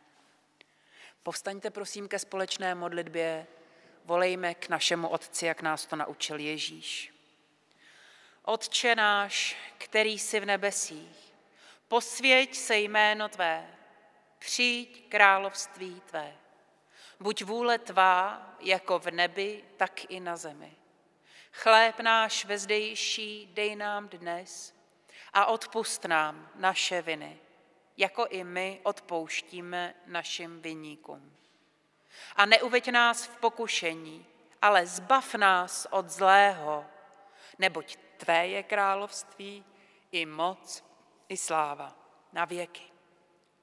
Povstaňte 1.22 1.70
prosím 1.70 2.08
ke 2.08 2.18
společné 2.18 2.74
modlitbě, 2.74 3.46
volejme 4.04 4.54
k 4.54 4.68
našemu 4.68 5.08
Otci, 5.08 5.46
jak 5.46 5.62
nás 5.62 5.86
to 5.86 5.96
naučil 5.96 6.38
Ježíš. 6.38 7.14
Otče 8.42 8.94
náš, 8.94 9.56
který 9.78 10.18
jsi 10.18 10.40
v 10.40 10.46
nebesích, 10.46 11.34
posvěť 11.88 12.56
se 12.56 12.78
jméno 12.78 13.28
Tvé, 13.28 13.66
přijď 14.38 15.08
království 15.08 16.00
Tvé. 16.00 16.36
Buď 17.20 17.44
vůle 17.44 17.78
Tvá 17.78 18.54
jako 18.60 18.98
v 18.98 19.10
nebi, 19.10 19.64
tak 19.76 20.10
i 20.10 20.20
na 20.20 20.36
zemi. 20.36 20.76
Chléb 21.52 22.00
náš 22.00 22.44
vezdejší 22.44 23.50
dej 23.52 23.76
nám 23.76 24.08
dnes 24.08 24.74
a 25.32 25.46
odpust 25.46 26.04
nám 26.04 26.50
naše 26.54 27.02
viny, 27.02 27.38
jako 27.96 28.26
i 28.26 28.44
my 28.44 28.80
odpouštíme 28.82 29.94
našim 30.06 30.60
viníkům. 30.62 31.36
A 32.36 32.46
neuveď 32.46 32.88
nás 32.88 33.26
v 33.26 33.36
pokušení, 33.36 34.26
ale 34.62 34.86
zbav 34.86 35.34
nás 35.34 35.86
od 35.90 36.10
zlého, 36.10 36.86
neboť 37.58 37.96
Tvé 38.16 38.46
je 38.46 38.62
království, 38.62 39.64
i 40.12 40.26
moc, 40.26 40.84
i 41.28 41.36
sláva 41.36 41.96
na 42.32 42.44
věky. 42.44 42.82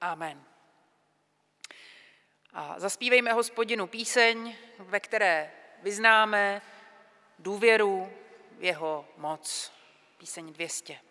Amen. 0.01 0.43
A 2.53 2.79
zaspívejme 2.79 3.33
hospodinu 3.33 3.87
píseň, 3.87 4.55
ve 4.79 4.99
které 4.99 5.51
vyznáme 5.83 6.61
důvěru 7.39 8.13
v 8.51 8.63
jeho 8.63 9.07
moc. 9.17 9.71
Píseň 10.17 10.53
200. 10.53 11.06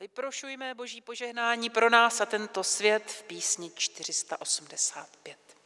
Vyprošujme 0.00 0.74
Boží 0.74 1.00
požehnání 1.00 1.70
pro 1.70 1.90
nás 1.90 2.20
a 2.20 2.26
tento 2.26 2.64
svět 2.64 3.10
v 3.10 3.22
písni 3.22 3.70
485. 3.74 5.59